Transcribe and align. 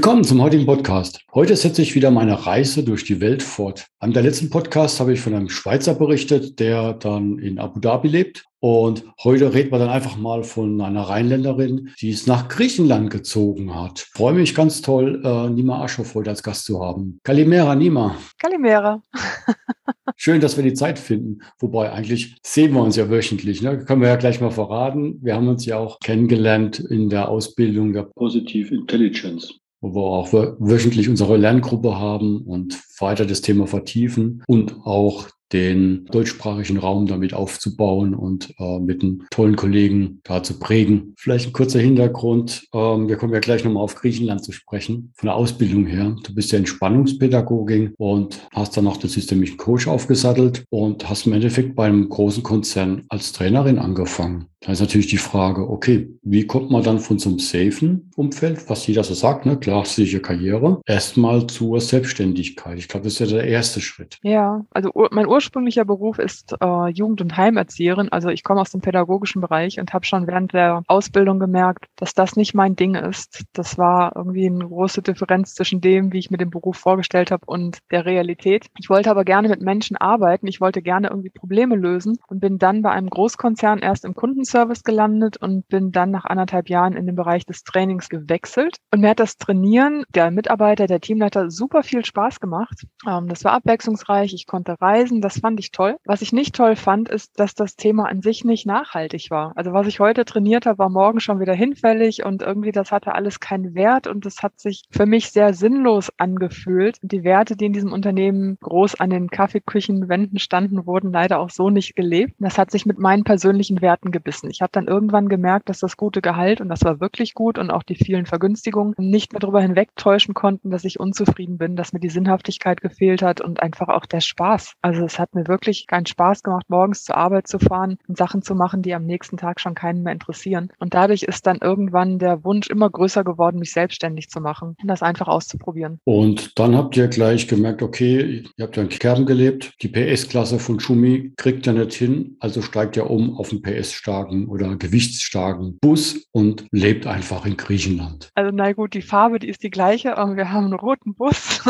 Willkommen 0.00 0.24
zum 0.24 0.40
heutigen 0.40 0.64
Podcast. 0.64 1.20
Heute 1.34 1.54
setze 1.56 1.82
ich 1.82 1.94
wieder 1.94 2.10
meine 2.10 2.46
Reise 2.46 2.82
durch 2.82 3.04
die 3.04 3.20
Welt 3.20 3.42
fort. 3.42 3.86
An 3.98 4.14
der 4.14 4.22
letzten 4.22 4.48
Podcast 4.48 4.98
habe 4.98 5.12
ich 5.12 5.20
von 5.20 5.34
einem 5.34 5.50
Schweizer 5.50 5.94
berichtet, 5.94 6.58
der 6.58 6.94
dann 6.94 7.38
in 7.38 7.58
Abu 7.58 7.80
Dhabi 7.80 8.08
lebt. 8.08 8.46
Und 8.60 9.04
heute 9.22 9.52
reden 9.52 9.70
wir 9.70 9.78
dann 9.78 9.90
einfach 9.90 10.16
mal 10.16 10.42
von 10.42 10.80
einer 10.80 11.02
Rheinländerin, 11.02 11.90
die 12.00 12.08
es 12.12 12.26
nach 12.26 12.48
Griechenland 12.48 13.10
gezogen 13.10 13.74
hat. 13.74 13.98
Ich 13.98 14.16
freue 14.16 14.32
mich 14.32 14.54
ganz 14.54 14.80
toll, 14.80 15.20
äh, 15.22 15.50
Nima 15.50 15.84
Aschoff 15.84 16.14
heute 16.14 16.30
als 16.30 16.42
Gast 16.42 16.64
zu 16.64 16.82
haben. 16.82 17.20
Kalimera, 17.22 17.74
Nima. 17.74 18.16
Kalimera. 18.38 19.02
Schön, 20.16 20.40
dass 20.40 20.56
wir 20.56 20.64
die 20.64 20.72
Zeit 20.72 20.98
finden. 20.98 21.42
Wobei 21.58 21.92
eigentlich 21.92 22.38
sehen 22.42 22.72
wir 22.72 22.82
uns 22.82 22.96
ja 22.96 23.10
wöchentlich. 23.10 23.60
Ne? 23.60 23.84
Können 23.84 24.00
wir 24.00 24.08
ja 24.08 24.16
gleich 24.16 24.40
mal 24.40 24.50
verraten. 24.50 25.18
Wir 25.20 25.34
haben 25.34 25.48
uns 25.48 25.66
ja 25.66 25.76
auch 25.76 25.98
kennengelernt 26.00 26.78
in 26.78 27.10
der 27.10 27.28
Ausbildung 27.28 27.92
der 27.92 28.04
Positive 28.04 28.74
Intelligence 28.74 29.59
wo 29.80 29.94
wir 29.94 30.02
auch 30.02 30.32
wöchentlich 30.32 31.08
unsere 31.08 31.36
Lerngruppe 31.36 31.98
haben 31.98 32.42
und 32.42 32.82
weiter 32.98 33.26
das 33.26 33.40
Thema 33.40 33.66
vertiefen 33.66 34.42
und 34.46 34.76
auch 34.84 35.28
den 35.52 36.06
deutschsprachigen 36.06 36.78
Raum 36.78 37.06
damit 37.06 37.34
aufzubauen 37.34 38.14
und 38.14 38.54
äh, 38.58 38.78
mit 38.78 39.02
einem 39.02 39.26
tollen 39.30 39.56
Kollegen 39.56 40.20
da 40.24 40.42
zu 40.42 40.58
prägen. 40.58 41.14
Vielleicht 41.16 41.48
ein 41.48 41.52
kurzer 41.52 41.80
Hintergrund. 41.80 42.68
Ähm, 42.72 43.08
wir 43.08 43.16
kommen 43.16 43.32
ja 43.32 43.40
gleich 43.40 43.64
nochmal 43.64 43.82
auf 43.82 43.94
Griechenland 43.94 44.44
zu 44.44 44.52
sprechen. 44.52 45.12
Von 45.16 45.26
der 45.26 45.36
Ausbildung 45.36 45.86
her. 45.86 46.16
Du 46.24 46.34
bist 46.34 46.52
ja 46.52 46.58
Entspannungspädagogin 46.58 47.94
und 47.98 48.46
hast 48.52 48.76
dann 48.76 48.84
noch 48.84 48.96
den 48.96 49.10
systemischen 49.10 49.56
Coach 49.56 49.88
aufgesattelt 49.88 50.64
und 50.70 51.08
hast 51.08 51.26
im 51.26 51.32
Endeffekt 51.32 51.74
beim 51.74 52.08
großen 52.08 52.42
Konzern 52.42 53.04
als 53.08 53.32
Trainerin 53.32 53.78
angefangen. 53.78 54.46
Da 54.60 54.72
ist 54.72 54.80
natürlich 54.80 55.06
die 55.06 55.16
Frage, 55.16 55.70
okay, 55.70 56.10
wie 56.22 56.46
kommt 56.46 56.70
man 56.70 56.82
dann 56.82 56.98
von 56.98 57.18
so 57.18 57.30
einem 57.30 57.38
safen 57.38 58.10
Umfeld, 58.14 58.68
was 58.68 58.86
jeder 58.86 59.02
so 59.02 59.14
sagt, 59.14 59.46
ne, 59.46 59.58
klar, 59.58 59.86
sichere 59.86 60.20
Karriere, 60.20 60.82
erstmal 60.84 61.46
zur 61.46 61.80
Selbstständigkeit? 61.80 62.78
Ich 62.78 62.88
glaube, 62.88 63.04
das 63.04 63.14
ist 63.14 63.20
ja 63.20 63.38
der 63.38 63.46
erste 63.46 63.80
Schritt. 63.80 64.18
Ja, 64.22 64.66
also 64.70 64.90
mein 65.12 65.26
Ur 65.26 65.39
ursprünglicher 65.40 65.86
Beruf 65.86 66.18
ist 66.18 66.54
äh, 66.60 66.88
Jugend- 66.90 67.22
und 67.22 67.34
Heimerzieherin. 67.34 68.12
Also 68.12 68.28
ich 68.28 68.44
komme 68.44 68.60
aus 68.60 68.72
dem 68.72 68.82
pädagogischen 68.82 69.40
Bereich 69.40 69.80
und 69.80 69.94
habe 69.94 70.04
schon 70.04 70.26
während 70.26 70.52
der 70.52 70.82
Ausbildung 70.86 71.38
gemerkt, 71.38 71.86
dass 71.96 72.12
das 72.12 72.36
nicht 72.36 72.52
mein 72.52 72.76
Ding 72.76 72.94
ist. 72.94 73.44
Das 73.54 73.78
war 73.78 74.14
irgendwie 74.16 74.46
eine 74.46 74.68
große 74.68 75.00
Differenz 75.00 75.54
zwischen 75.54 75.80
dem, 75.80 76.12
wie 76.12 76.18
ich 76.18 76.30
mir 76.30 76.36
den 76.36 76.50
Beruf 76.50 76.76
vorgestellt 76.76 77.30
habe 77.30 77.46
und 77.46 77.78
der 77.90 78.04
Realität. 78.04 78.66
Ich 78.78 78.90
wollte 78.90 79.10
aber 79.10 79.24
gerne 79.24 79.48
mit 79.48 79.62
Menschen 79.62 79.96
arbeiten. 79.96 80.46
Ich 80.46 80.60
wollte 80.60 80.82
gerne 80.82 81.08
irgendwie 81.08 81.30
Probleme 81.30 81.74
lösen 81.74 82.18
und 82.28 82.40
bin 82.40 82.58
dann 82.58 82.82
bei 82.82 82.90
einem 82.90 83.08
Großkonzern 83.08 83.78
erst 83.78 84.04
im 84.04 84.14
Kundenservice 84.14 84.84
gelandet 84.84 85.38
und 85.38 85.66
bin 85.68 85.90
dann 85.90 86.10
nach 86.10 86.26
anderthalb 86.26 86.68
Jahren 86.68 86.92
in 86.92 87.06
den 87.06 87.16
Bereich 87.16 87.46
des 87.46 87.64
Trainings 87.64 88.10
gewechselt. 88.10 88.76
Und 88.92 89.00
mir 89.00 89.08
hat 89.08 89.20
das 89.20 89.38
Trainieren 89.38 90.04
der 90.14 90.30
Mitarbeiter, 90.30 90.86
der 90.86 91.00
Teamleiter 91.00 91.50
super 91.50 91.82
viel 91.82 92.04
Spaß 92.04 92.40
gemacht. 92.40 92.86
Ähm, 93.08 93.26
das 93.28 93.42
war 93.44 93.52
abwechslungsreich. 93.52 94.34
Ich 94.34 94.46
konnte 94.46 94.76
reisen. 94.78 95.22
Das 95.30 95.38
fand 95.38 95.60
ich 95.60 95.70
toll. 95.70 95.96
Was 96.04 96.22
ich 96.22 96.32
nicht 96.32 96.56
toll 96.56 96.74
fand, 96.74 97.08
ist, 97.08 97.38
dass 97.38 97.54
das 97.54 97.76
Thema 97.76 98.08
an 98.08 98.20
sich 98.20 98.44
nicht 98.44 98.66
nachhaltig 98.66 99.30
war. 99.30 99.52
Also 99.54 99.72
was 99.72 99.86
ich 99.86 100.00
heute 100.00 100.24
trainiert 100.24 100.66
habe, 100.66 100.78
war 100.78 100.88
morgen 100.88 101.20
schon 101.20 101.38
wieder 101.38 101.54
hinfällig 101.54 102.24
und 102.24 102.42
irgendwie 102.42 102.72
das 102.72 102.90
hatte 102.90 103.14
alles 103.14 103.38
keinen 103.38 103.76
Wert 103.76 104.08
und 104.08 104.26
das 104.26 104.42
hat 104.42 104.58
sich 104.58 104.82
für 104.90 105.06
mich 105.06 105.30
sehr 105.30 105.54
sinnlos 105.54 106.10
angefühlt. 106.16 106.98
Die 107.02 107.22
Werte, 107.22 107.54
die 107.54 107.66
in 107.66 107.72
diesem 107.72 107.92
Unternehmen 107.92 108.58
groß 108.60 108.98
an 108.98 109.10
den 109.10 109.30
Kaffeeküchenwänden 109.30 110.40
standen, 110.40 110.84
wurden 110.84 111.12
leider 111.12 111.38
auch 111.38 111.50
so 111.50 111.70
nicht 111.70 111.94
gelebt. 111.94 112.34
Das 112.40 112.58
hat 112.58 112.72
sich 112.72 112.84
mit 112.84 112.98
meinen 112.98 113.22
persönlichen 113.22 113.80
Werten 113.80 114.10
gebissen. 114.10 114.50
Ich 114.50 114.62
habe 114.62 114.72
dann 114.72 114.88
irgendwann 114.88 115.28
gemerkt, 115.28 115.68
dass 115.68 115.78
das 115.78 115.96
gute 115.96 116.22
Gehalt, 116.22 116.60
und 116.60 116.68
das 116.68 116.82
war 116.82 116.98
wirklich 116.98 117.34
gut, 117.34 117.56
und 117.56 117.70
auch 117.70 117.84
die 117.84 117.94
vielen 117.94 118.26
Vergünstigungen 118.26 118.94
nicht 118.98 119.32
mehr 119.32 119.38
darüber 119.38 119.60
hinwegtäuschen 119.60 120.34
konnten, 120.34 120.70
dass 120.70 120.84
ich 120.84 120.98
unzufrieden 120.98 121.56
bin, 121.56 121.76
dass 121.76 121.92
mir 121.92 122.00
die 122.00 122.08
Sinnhaftigkeit 122.08 122.80
gefehlt 122.80 123.22
hat 123.22 123.40
und 123.40 123.62
einfach 123.62 123.90
auch 123.90 124.06
der 124.06 124.20
Spaß. 124.20 124.74
Also 124.82 125.04
es 125.04 125.19
hat 125.20 125.34
mir 125.34 125.46
wirklich 125.46 125.86
keinen 125.86 126.06
Spaß 126.06 126.42
gemacht, 126.42 126.66
morgens 126.68 127.04
zur 127.04 127.16
Arbeit 127.16 127.46
zu 127.46 127.58
fahren 127.58 127.98
und 128.08 128.16
Sachen 128.16 128.42
zu 128.42 128.54
machen, 128.54 128.82
die 128.82 128.94
am 128.94 129.04
nächsten 129.04 129.36
Tag 129.36 129.60
schon 129.60 129.74
keinen 129.74 130.02
mehr 130.02 130.12
interessieren. 130.12 130.70
Und 130.78 130.94
dadurch 130.94 131.22
ist 131.22 131.46
dann 131.46 131.58
irgendwann 131.58 132.18
der 132.18 132.44
Wunsch 132.44 132.68
immer 132.68 132.90
größer 132.90 133.24
geworden, 133.24 133.58
mich 133.58 133.72
selbstständig 133.72 134.28
zu 134.28 134.40
machen 134.40 134.76
und 134.80 134.88
das 134.88 135.02
einfach 135.02 135.28
auszuprobieren. 135.28 136.00
Und 136.04 136.58
dann 136.58 136.76
habt 136.76 136.96
ihr 136.96 137.08
gleich 137.08 137.46
gemerkt, 137.48 137.82
okay, 137.82 138.44
ihr 138.56 138.64
habt 138.64 138.76
ja 138.76 138.82
in 138.82 138.88
Kerben 138.88 139.26
gelebt, 139.26 139.74
die 139.82 139.88
PS-Klasse 139.88 140.58
von 140.58 140.80
Schumi 140.80 141.32
kriegt 141.36 141.66
ja 141.66 141.72
nicht 141.72 141.92
hin, 141.92 142.36
also 142.40 142.62
steigt 142.62 142.96
ja 142.96 143.04
um 143.04 143.36
auf 143.36 143.50
einen 143.50 143.62
PS-starken 143.62 144.48
oder 144.48 144.76
gewichtsstarken 144.76 145.78
Bus 145.80 146.26
und 146.32 146.64
lebt 146.70 147.06
einfach 147.06 147.46
in 147.46 147.56
Griechenland. 147.56 148.30
Also 148.34 148.50
na 148.54 148.72
gut, 148.72 148.94
die 148.94 149.02
Farbe, 149.02 149.38
die 149.38 149.48
ist 149.48 149.62
die 149.62 149.70
gleiche, 149.70 150.16
aber 150.16 150.36
wir 150.36 150.50
haben 150.52 150.66
einen 150.66 150.74
roten 150.74 151.14
Bus. 151.14 151.60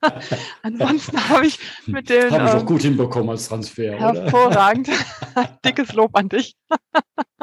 Ansonsten 0.62 1.28
habe 1.28 1.46
ich 1.46 1.58
mit 1.86 2.08
den... 2.08 2.30
Habe 2.30 2.44
ich 2.44 2.54
ähm, 2.54 2.66
gut 2.78 2.82
hinbekommen 2.84 3.30
als 3.30 3.48
Transfer. 3.48 3.98
Hervorragend. 3.98 4.88
Dickes 5.64 5.92
Lob 5.92 6.10
an 6.14 6.28
dich. 6.28 6.56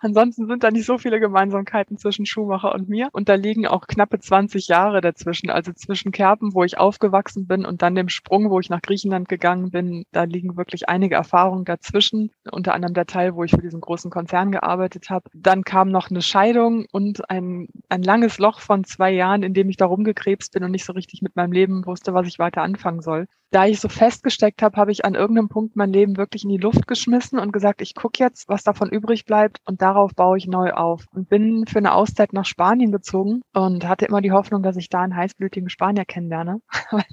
Ansonsten 0.00 0.46
sind 0.46 0.62
da 0.62 0.70
nicht 0.70 0.86
so 0.86 0.98
viele 0.98 1.20
Gemeinsamkeiten 1.20 1.98
zwischen 1.98 2.26
Schumacher 2.26 2.74
und 2.74 2.88
mir. 2.88 3.08
Und 3.12 3.28
da 3.28 3.34
liegen 3.34 3.66
auch 3.66 3.86
knappe 3.86 4.18
20 4.18 4.68
Jahre 4.68 5.00
dazwischen. 5.00 5.50
Also 5.50 5.72
zwischen 5.72 6.12
Kerpen, 6.12 6.54
wo 6.54 6.64
ich 6.64 6.78
aufgewachsen 6.78 7.46
bin, 7.46 7.64
und 7.64 7.82
dann 7.82 7.94
dem 7.94 8.08
Sprung, 8.08 8.50
wo 8.50 8.60
ich 8.60 8.70
nach 8.70 8.82
Griechenland 8.82 9.28
gegangen 9.28 9.70
bin. 9.70 10.04
Da 10.12 10.24
liegen 10.24 10.56
wirklich 10.56 10.88
einige 10.88 11.14
Erfahrungen 11.14 11.64
dazwischen. 11.64 12.30
Unter 12.50 12.74
anderem 12.74 12.94
der 12.94 13.06
Teil, 13.06 13.34
wo 13.34 13.44
ich 13.44 13.52
für 13.52 13.62
diesen 13.62 13.80
großen 13.80 14.10
Konzern 14.10 14.52
gearbeitet 14.52 15.10
habe. 15.10 15.30
Dann 15.34 15.64
kam 15.64 15.90
noch 15.90 16.10
eine 16.10 16.22
Scheidung 16.22 16.86
und 16.92 17.28
ein, 17.30 17.68
ein 17.88 18.02
langes 18.02 18.38
Loch 18.38 18.60
von 18.60 18.84
zwei 18.84 19.12
Jahren, 19.12 19.42
in 19.42 19.54
dem 19.54 19.68
ich 19.68 19.76
da 19.76 19.86
rumgekrebst 19.86 20.52
bin 20.52 20.64
und 20.64 20.70
nicht 20.70 20.84
so 20.84 20.92
richtig 20.92 21.22
mit 21.22 21.36
meinem 21.36 21.52
Leben 21.52 21.86
wusste, 21.86 22.14
was 22.14 22.26
ich 22.26 22.38
weiter 22.38 22.62
anfangen 22.62 23.02
soll. 23.02 23.26
Da 23.50 23.66
ich 23.66 23.80
so 23.80 23.90
festgesteckt 23.90 24.62
habe, 24.62 24.78
habe 24.78 24.92
ich 24.92 25.04
an 25.04 25.14
irgendeinem 25.14 25.50
Punkt 25.50 25.76
mein 25.76 25.92
Leben 25.92 26.16
wirklich 26.16 26.44
in 26.44 26.48
die 26.48 26.56
Luft 26.56 26.86
geschmissen 26.86 27.38
und 27.38 27.52
gesagt, 27.52 27.82
ich 27.82 27.94
gucke 27.94 28.22
jetzt, 28.22 28.48
was 28.48 28.62
davon 28.62 28.88
übrig 28.88 29.26
bleibt 29.26 29.31
und 29.66 29.82
darauf 29.82 30.14
baue 30.14 30.38
ich 30.38 30.46
neu 30.46 30.72
auf. 30.72 31.06
Und 31.14 31.28
bin 31.28 31.66
für 31.66 31.78
eine 31.78 31.94
Auszeit 31.94 32.32
nach 32.32 32.44
Spanien 32.44 32.92
gezogen 32.92 33.42
und 33.52 33.86
hatte 33.86 34.06
immer 34.06 34.20
die 34.20 34.32
Hoffnung, 34.32 34.62
dass 34.62 34.76
ich 34.76 34.88
da 34.88 35.00
einen 35.00 35.16
heißblütigen 35.16 35.68
Spanier 35.70 36.04
kennenlerne, 36.04 36.60
weil, 36.90 37.04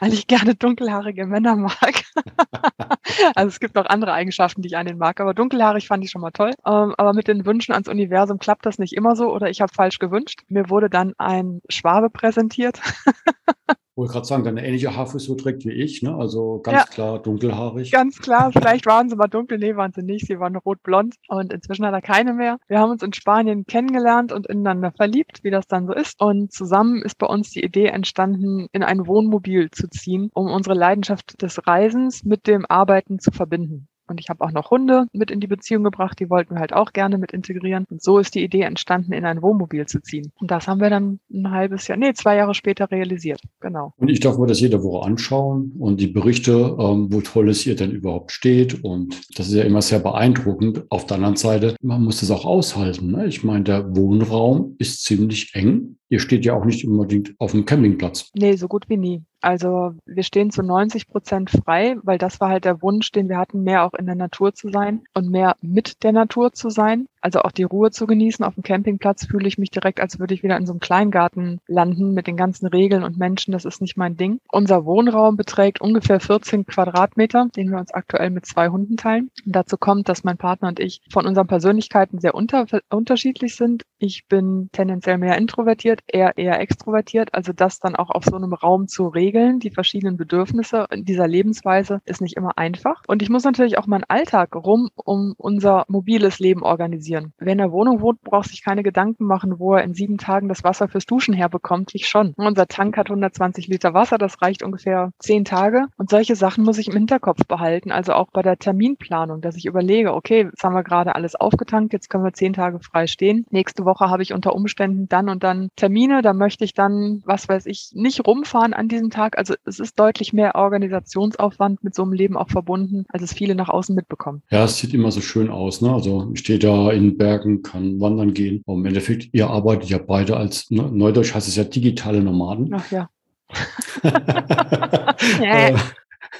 weil 0.00 0.12
ich 0.12 0.26
gerne 0.26 0.54
dunkelhaarige 0.54 1.26
Männer 1.26 1.56
mag. 1.56 2.02
also 3.34 3.48
es 3.48 3.60
gibt 3.60 3.74
noch 3.74 3.86
andere 3.86 4.12
Eigenschaften, 4.12 4.62
die 4.62 4.68
ich 4.68 4.76
an 4.76 4.86
den 4.86 4.98
mag, 4.98 5.20
aber 5.20 5.34
dunkelhaarig 5.34 5.86
fand 5.88 6.04
ich 6.04 6.10
schon 6.10 6.22
mal 6.22 6.30
toll. 6.30 6.50
Ähm, 6.66 6.94
aber 6.96 7.12
mit 7.12 7.28
den 7.28 7.46
Wünschen 7.46 7.72
ans 7.72 7.88
Universum 7.88 8.38
klappt 8.38 8.66
das 8.66 8.78
nicht 8.78 8.94
immer 8.94 9.16
so 9.16 9.32
oder 9.32 9.50
ich 9.50 9.60
habe 9.60 9.72
falsch 9.72 9.98
gewünscht. 9.98 10.42
Mir 10.48 10.70
wurde 10.70 10.90
dann 10.90 11.14
ein 11.18 11.60
Schwabe 11.68 12.10
präsentiert. 12.10 12.80
wollte 13.98 14.12
gerade 14.12 14.26
sagen, 14.26 14.44
deine 14.44 14.64
ähnliche 14.64 14.96
Haarfrisur 14.96 15.36
trägt 15.36 15.64
wie 15.66 15.72
ich, 15.72 16.02
ne? 16.02 16.14
Also 16.14 16.60
ganz 16.62 16.78
ja, 16.78 16.84
klar 16.84 17.18
dunkelhaarig. 17.18 17.90
Ganz 17.90 18.18
klar, 18.18 18.52
vielleicht 18.52 18.86
waren 18.86 19.10
sie 19.10 19.16
mal 19.16 19.26
dunkel, 19.26 19.58
nee, 19.58 19.76
waren 19.76 19.92
sie 19.92 20.02
nicht, 20.02 20.26
sie 20.26 20.38
waren 20.38 20.56
rot-blond 20.56 21.16
und 21.28 21.52
inzwischen 21.52 21.84
hat 21.84 21.92
er 21.92 22.00
keine 22.00 22.32
mehr. 22.32 22.58
Wir 22.68 22.78
haben 22.78 22.92
uns 22.92 23.02
in 23.02 23.12
Spanien 23.12 23.64
kennengelernt 23.66 24.32
und 24.32 24.46
ineinander 24.46 24.92
verliebt, 24.92 25.42
wie 25.42 25.50
das 25.50 25.66
dann 25.66 25.86
so 25.86 25.92
ist. 25.92 26.20
Und 26.20 26.52
zusammen 26.52 27.02
ist 27.02 27.18
bei 27.18 27.26
uns 27.26 27.50
die 27.50 27.64
Idee 27.64 27.86
entstanden, 27.86 28.68
in 28.72 28.82
ein 28.82 29.06
Wohnmobil 29.06 29.70
zu 29.70 29.88
ziehen, 29.88 30.30
um 30.32 30.46
unsere 30.46 30.76
Leidenschaft 30.76 31.42
des 31.42 31.66
Reisens 31.66 32.24
mit 32.24 32.46
dem 32.46 32.64
Arbeiten 32.68 33.18
zu 33.18 33.32
verbinden. 33.32 33.88
Und 34.08 34.20
ich 34.20 34.28
habe 34.28 34.44
auch 34.44 34.52
noch 34.52 34.70
Hunde 34.70 35.06
mit 35.12 35.30
in 35.30 35.40
die 35.40 35.46
Beziehung 35.46 35.84
gebracht, 35.84 36.18
die 36.20 36.30
wollten 36.30 36.54
wir 36.54 36.60
halt 36.60 36.72
auch 36.72 36.92
gerne 36.92 37.18
mit 37.18 37.32
integrieren. 37.32 37.84
Und 37.90 38.02
so 38.02 38.18
ist 38.18 38.34
die 38.34 38.42
Idee 38.42 38.62
entstanden, 38.62 39.12
in 39.12 39.24
ein 39.24 39.42
Wohnmobil 39.42 39.86
zu 39.86 40.00
ziehen. 40.00 40.32
Und 40.40 40.50
das 40.50 40.66
haben 40.66 40.80
wir 40.80 40.90
dann 40.90 41.20
ein 41.32 41.50
halbes 41.50 41.88
Jahr, 41.88 41.98
nee, 41.98 42.12
zwei 42.14 42.36
Jahre 42.36 42.54
später 42.54 42.90
realisiert. 42.90 43.40
Genau. 43.60 43.92
Und 43.96 44.08
ich 44.08 44.20
darf 44.20 44.38
mir 44.38 44.46
das 44.46 44.60
jede 44.60 44.82
Woche 44.82 45.06
anschauen 45.06 45.72
und 45.78 46.00
die 46.00 46.06
Berichte, 46.06 46.76
ähm, 46.78 47.08
wo 47.10 47.20
tolles 47.20 47.60
hier 47.60 47.76
denn 47.76 47.90
überhaupt 47.90 48.32
steht. 48.32 48.82
Und 48.82 49.20
das 49.38 49.48
ist 49.48 49.54
ja 49.54 49.64
immer 49.64 49.82
sehr 49.82 49.98
beeindruckend. 49.98 50.84
Auf 50.90 51.06
der 51.06 51.16
anderen 51.16 51.36
Seite, 51.36 51.76
man 51.82 52.02
muss 52.02 52.20
das 52.20 52.30
auch 52.30 52.44
aushalten. 52.44 53.12
Ne? 53.12 53.26
Ich 53.26 53.44
meine, 53.44 53.64
der 53.64 53.96
Wohnraum 53.96 54.76
ist 54.78 55.04
ziemlich 55.04 55.54
eng 55.54 55.98
ihr 56.08 56.20
steht 56.20 56.44
ja 56.44 56.54
auch 56.54 56.64
nicht 56.64 56.86
unbedingt 56.86 57.34
auf 57.38 57.52
dem 57.52 57.64
Campingplatz. 57.64 58.30
Nee, 58.34 58.56
so 58.56 58.68
gut 58.68 58.88
wie 58.88 58.96
nie. 58.96 59.22
Also 59.40 59.94
wir 60.04 60.22
stehen 60.22 60.50
zu 60.50 60.62
90 60.62 61.08
Prozent 61.08 61.50
frei, 61.50 61.96
weil 62.02 62.18
das 62.18 62.40
war 62.40 62.48
halt 62.48 62.64
der 62.64 62.82
Wunsch, 62.82 63.12
den 63.12 63.28
wir 63.28 63.38
hatten, 63.38 63.62
mehr 63.62 63.84
auch 63.84 63.94
in 63.94 64.06
der 64.06 64.14
Natur 64.14 64.54
zu 64.54 64.68
sein 64.68 65.02
und 65.14 65.30
mehr 65.30 65.56
mit 65.60 66.02
der 66.02 66.12
Natur 66.12 66.52
zu 66.52 66.70
sein. 66.70 67.06
Also 67.20 67.40
auch 67.40 67.52
die 67.52 67.64
Ruhe 67.64 67.90
zu 67.90 68.06
genießen. 68.06 68.44
Auf 68.44 68.54
dem 68.54 68.62
Campingplatz 68.62 69.26
fühle 69.26 69.48
ich 69.48 69.58
mich 69.58 69.70
direkt, 69.70 70.00
als 70.00 70.18
würde 70.18 70.34
ich 70.34 70.42
wieder 70.42 70.56
in 70.56 70.66
so 70.66 70.72
einem 70.72 70.80
Kleingarten 70.80 71.60
landen 71.66 72.14
mit 72.14 72.26
den 72.26 72.36
ganzen 72.36 72.66
Regeln 72.66 73.02
und 73.02 73.18
Menschen. 73.18 73.52
Das 73.52 73.64
ist 73.64 73.80
nicht 73.80 73.96
mein 73.96 74.16
Ding. 74.16 74.38
Unser 74.50 74.84
Wohnraum 74.84 75.36
beträgt 75.36 75.80
ungefähr 75.80 76.20
14 76.20 76.66
Quadratmeter, 76.66 77.48
den 77.56 77.70
wir 77.70 77.78
uns 77.78 77.92
aktuell 77.92 78.30
mit 78.30 78.46
zwei 78.46 78.68
Hunden 78.68 78.96
teilen. 78.96 79.30
Und 79.44 79.56
dazu 79.56 79.76
kommt, 79.76 80.08
dass 80.08 80.24
mein 80.24 80.36
Partner 80.36 80.68
und 80.68 80.80
ich 80.80 81.00
von 81.10 81.26
unseren 81.26 81.46
Persönlichkeiten 81.46 82.20
sehr 82.20 82.34
unter 82.34 82.66
unterschiedlich 82.90 83.56
sind. 83.56 83.84
Ich 83.98 84.26
bin 84.28 84.68
tendenziell 84.72 85.18
mehr 85.18 85.36
introvertiert, 85.36 86.00
er 86.06 86.38
eher 86.38 86.60
extrovertiert. 86.60 87.34
Also 87.34 87.52
das 87.52 87.80
dann 87.80 87.96
auch 87.96 88.10
auf 88.10 88.24
so 88.24 88.36
einem 88.36 88.52
Raum 88.52 88.86
zu 88.86 89.08
regeln, 89.08 89.27
die 89.32 89.70
verschiedenen 89.70 90.16
Bedürfnisse 90.16 90.86
dieser 90.94 91.28
Lebensweise, 91.28 92.00
ist 92.04 92.20
nicht 92.20 92.36
immer 92.36 92.56
einfach. 92.56 93.02
Und 93.06 93.22
ich 93.22 93.30
muss 93.30 93.44
natürlich 93.44 93.78
auch 93.78 93.86
meinen 93.86 94.04
Alltag 94.08 94.54
rum 94.54 94.90
um 94.94 95.34
unser 95.36 95.84
mobiles 95.88 96.38
Leben 96.38 96.62
organisieren. 96.62 97.32
Wer 97.38 97.52
in 97.52 97.58
der 97.58 97.72
Wohnung 97.72 98.00
wohnt, 98.00 98.22
braucht 98.22 98.48
sich 98.48 98.64
keine 98.64 98.82
Gedanken 98.82 99.24
machen, 99.24 99.58
wo 99.58 99.74
er 99.74 99.84
in 99.84 99.94
sieben 99.94 100.18
Tagen 100.18 100.48
das 100.48 100.64
Wasser 100.64 100.88
fürs 100.88 101.06
Duschen 101.06 101.34
herbekommt. 101.34 101.94
Ich 101.94 102.08
schon. 102.08 102.34
Unser 102.36 102.66
Tank 102.66 102.96
hat 102.96 103.08
120 103.08 103.68
Liter 103.68 103.94
Wasser, 103.94 104.18
das 104.18 104.40
reicht 104.42 104.62
ungefähr 104.62 105.12
zehn 105.18 105.44
Tage. 105.44 105.86
Und 105.96 106.10
solche 106.10 106.36
Sachen 106.36 106.64
muss 106.64 106.78
ich 106.78 106.88
im 106.88 106.94
Hinterkopf 106.94 107.46
behalten. 107.46 107.92
Also 107.92 108.12
auch 108.14 108.28
bei 108.32 108.42
der 108.42 108.58
Terminplanung, 108.58 109.40
dass 109.40 109.56
ich 109.56 109.66
überlege, 109.66 110.14
okay, 110.14 110.44
jetzt 110.44 110.64
haben 110.64 110.74
wir 110.74 110.82
gerade 110.82 111.14
alles 111.14 111.34
aufgetankt, 111.34 111.92
jetzt 111.92 112.10
können 112.10 112.24
wir 112.24 112.32
zehn 112.32 112.52
Tage 112.52 112.80
frei 112.80 113.06
stehen. 113.06 113.46
Nächste 113.50 113.84
Woche 113.84 114.10
habe 114.10 114.22
ich 114.22 114.32
unter 114.32 114.54
Umständen 114.54 115.08
dann 115.08 115.28
und 115.28 115.42
dann 115.42 115.70
Termine, 115.76 116.22
da 116.22 116.32
möchte 116.32 116.64
ich 116.64 116.74
dann, 116.74 117.22
was 117.24 117.48
weiß 117.48 117.66
ich, 117.66 117.90
nicht 117.94 118.26
rumfahren 118.26 118.74
an 118.74 118.88
diesem 118.88 119.10
Tag. 119.10 119.17
Also 119.18 119.54
es 119.64 119.78
ist 119.78 119.98
deutlich 119.98 120.32
mehr 120.32 120.54
Organisationsaufwand 120.54 121.82
mit 121.84 121.94
so 121.94 122.02
einem 122.02 122.12
Leben 122.12 122.36
auch 122.36 122.48
verbunden, 122.48 123.04
als 123.08 123.22
es 123.22 123.32
viele 123.32 123.54
nach 123.54 123.68
außen 123.68 123.94
mitbekommen. 123.94 124.42
Ja, 124.50 124.64
es 124.64 124.78
sieht 124.78 124.94
immer 124.94 125.10
so 125.10 125.20
schön 125.20 125.50
aus. 125.50 125.80
Ne? 125.80 125.92
Also 125.92 126.30
ich 126.32 126.40
stehe 126.40 126.58
da 126.58 126.90
in 126.90 127.16
Bergen, 127.16 127.62
kann 127.62 128.00
wandern 128.00 128.34
gehen. 128.34 128.62
Aber 128.66 128.76
im 128.76 128.86
Endeffekt, 128.86 129.28
ihr 129.32 129.48
arbeitet 129.48 129.90
ja 129.90 129.98
beide 129.98 130.36
als, 130.36 130.70
ne, 130.70 130.82
Neudeutsch 130.90 131.34
heißt 131.34 131.48
es 131.48 131.56
ja 131.56 131.64
digitale 131.64 132.22
Nomaden. 132.22 132.72
Ach 132.72 132.90
ja. 132.90 133.08
Äh, 135.40 135.74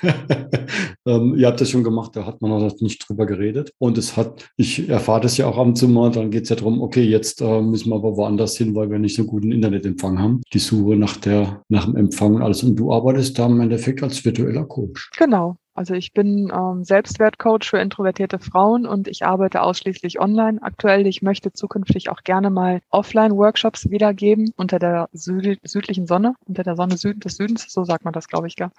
ähm, 1.07 1.35
ihr 1.37 1.47
habt 1.47 1.61
das 1.61 1.71
schon 1.71 1.85
gemacht, 1.85 2.15
da 2.15 2.27
hat 2.27 2.41
man 2.41 2.51
noch 2.51 2.81
nicht 2.81 3.09
drüber 3.09 3.27
geredet. 3.27 3.73
Und 3.79 3.99
es 3.99 4.17
hat, 4.17 4.49
ich 4.57 4.89
erfahre 4.89 5.21
das 5.21 5.37
ja 5.37 5.47
auch 5.47 5.59
ab 5.59 5.67
und 5.67 5.77
zu 5.77 5.89
mal, 5.89 6.11
dann 6.11 6.31
geht 6.31 6.45
es 6.45 6.49
ja 6.49 6.57
darum, 6.57 6.81
okay, 6.81 7.03
jetzt 7.03 7.41
äh, 7.41 7.61
müssen 7.63 7.91
wir 7.91 7.97
aber 7.97 8.17
woanders 8.17 8.57
hin, 8.57 8.75
weil 8.75 8.91
wir 8.91 8.99
nicht 8.99 9.17
so 9.17 9.25
guten 9.25 9.53
Internetempfang 9.53 10.19
haben. 10.19 10.41
Die 10.53 10.59
Suche 10.59 10.97
nach 10.97 11.17
der, 11.17 11.63
nach 11.69 11.85
dem 11.85 11.97
Empfang 11.97 12.35
und 12.35 12.43
alles. 12.43 12.63
Und 12.63 12.77
du 12.77 12.93
arbeitest 12.93 13.39
da 13.39 13.47
im 13.47 13.61
Endeffekt 13.61 14.03
als 14.03 14.25
virtueller 14.25 14.65
Coach. 14.65 15.11
Genau, 15.17 15.57
also 15.79 15.95
ich 15.95 16.13
bin 16.13 16.51
ähm, 16.53 16.83
Selbstwertcoach 16.83 17.71
für 17.71 17.79
introvertierte 17.79 18.41
Frauen 18.41 18.85
und 18.85 19.07
ich 19.07 19.25
arbeite 19.25 19.63
ausschließlich 19.63 20.19
online 20.19 20.59
aktuell. 20.61 21.07
Ich 21.07 21.23
möchte 21.23 21.53
zukünftig 21.53 22.11
auch 22.11 22.23
gerne 22.25 22.51
mal 22.51 22.81
Offline-Workshops 22.91 23.89
wiedergeben 23.89 24.53
unter 24.57 24.81
der 24.81 25.09
süd 25.13 25.61
südlichen 25.63 26.09
Sonne, 26.09 26.35
unter 26.47 26.65
der 26.65 26.75
Sonne 26.75 26.97
Süd 26.97 27.25
des 27.25 27.37
Südens, 27.37 27.67
so 27.69 27.85
sagt 27.85 28.05
man 28.05 28.13
das, 28.13 28.27
glaube 28.27 28.49
ich, 28.49 28.57
gell? 28.57 28.71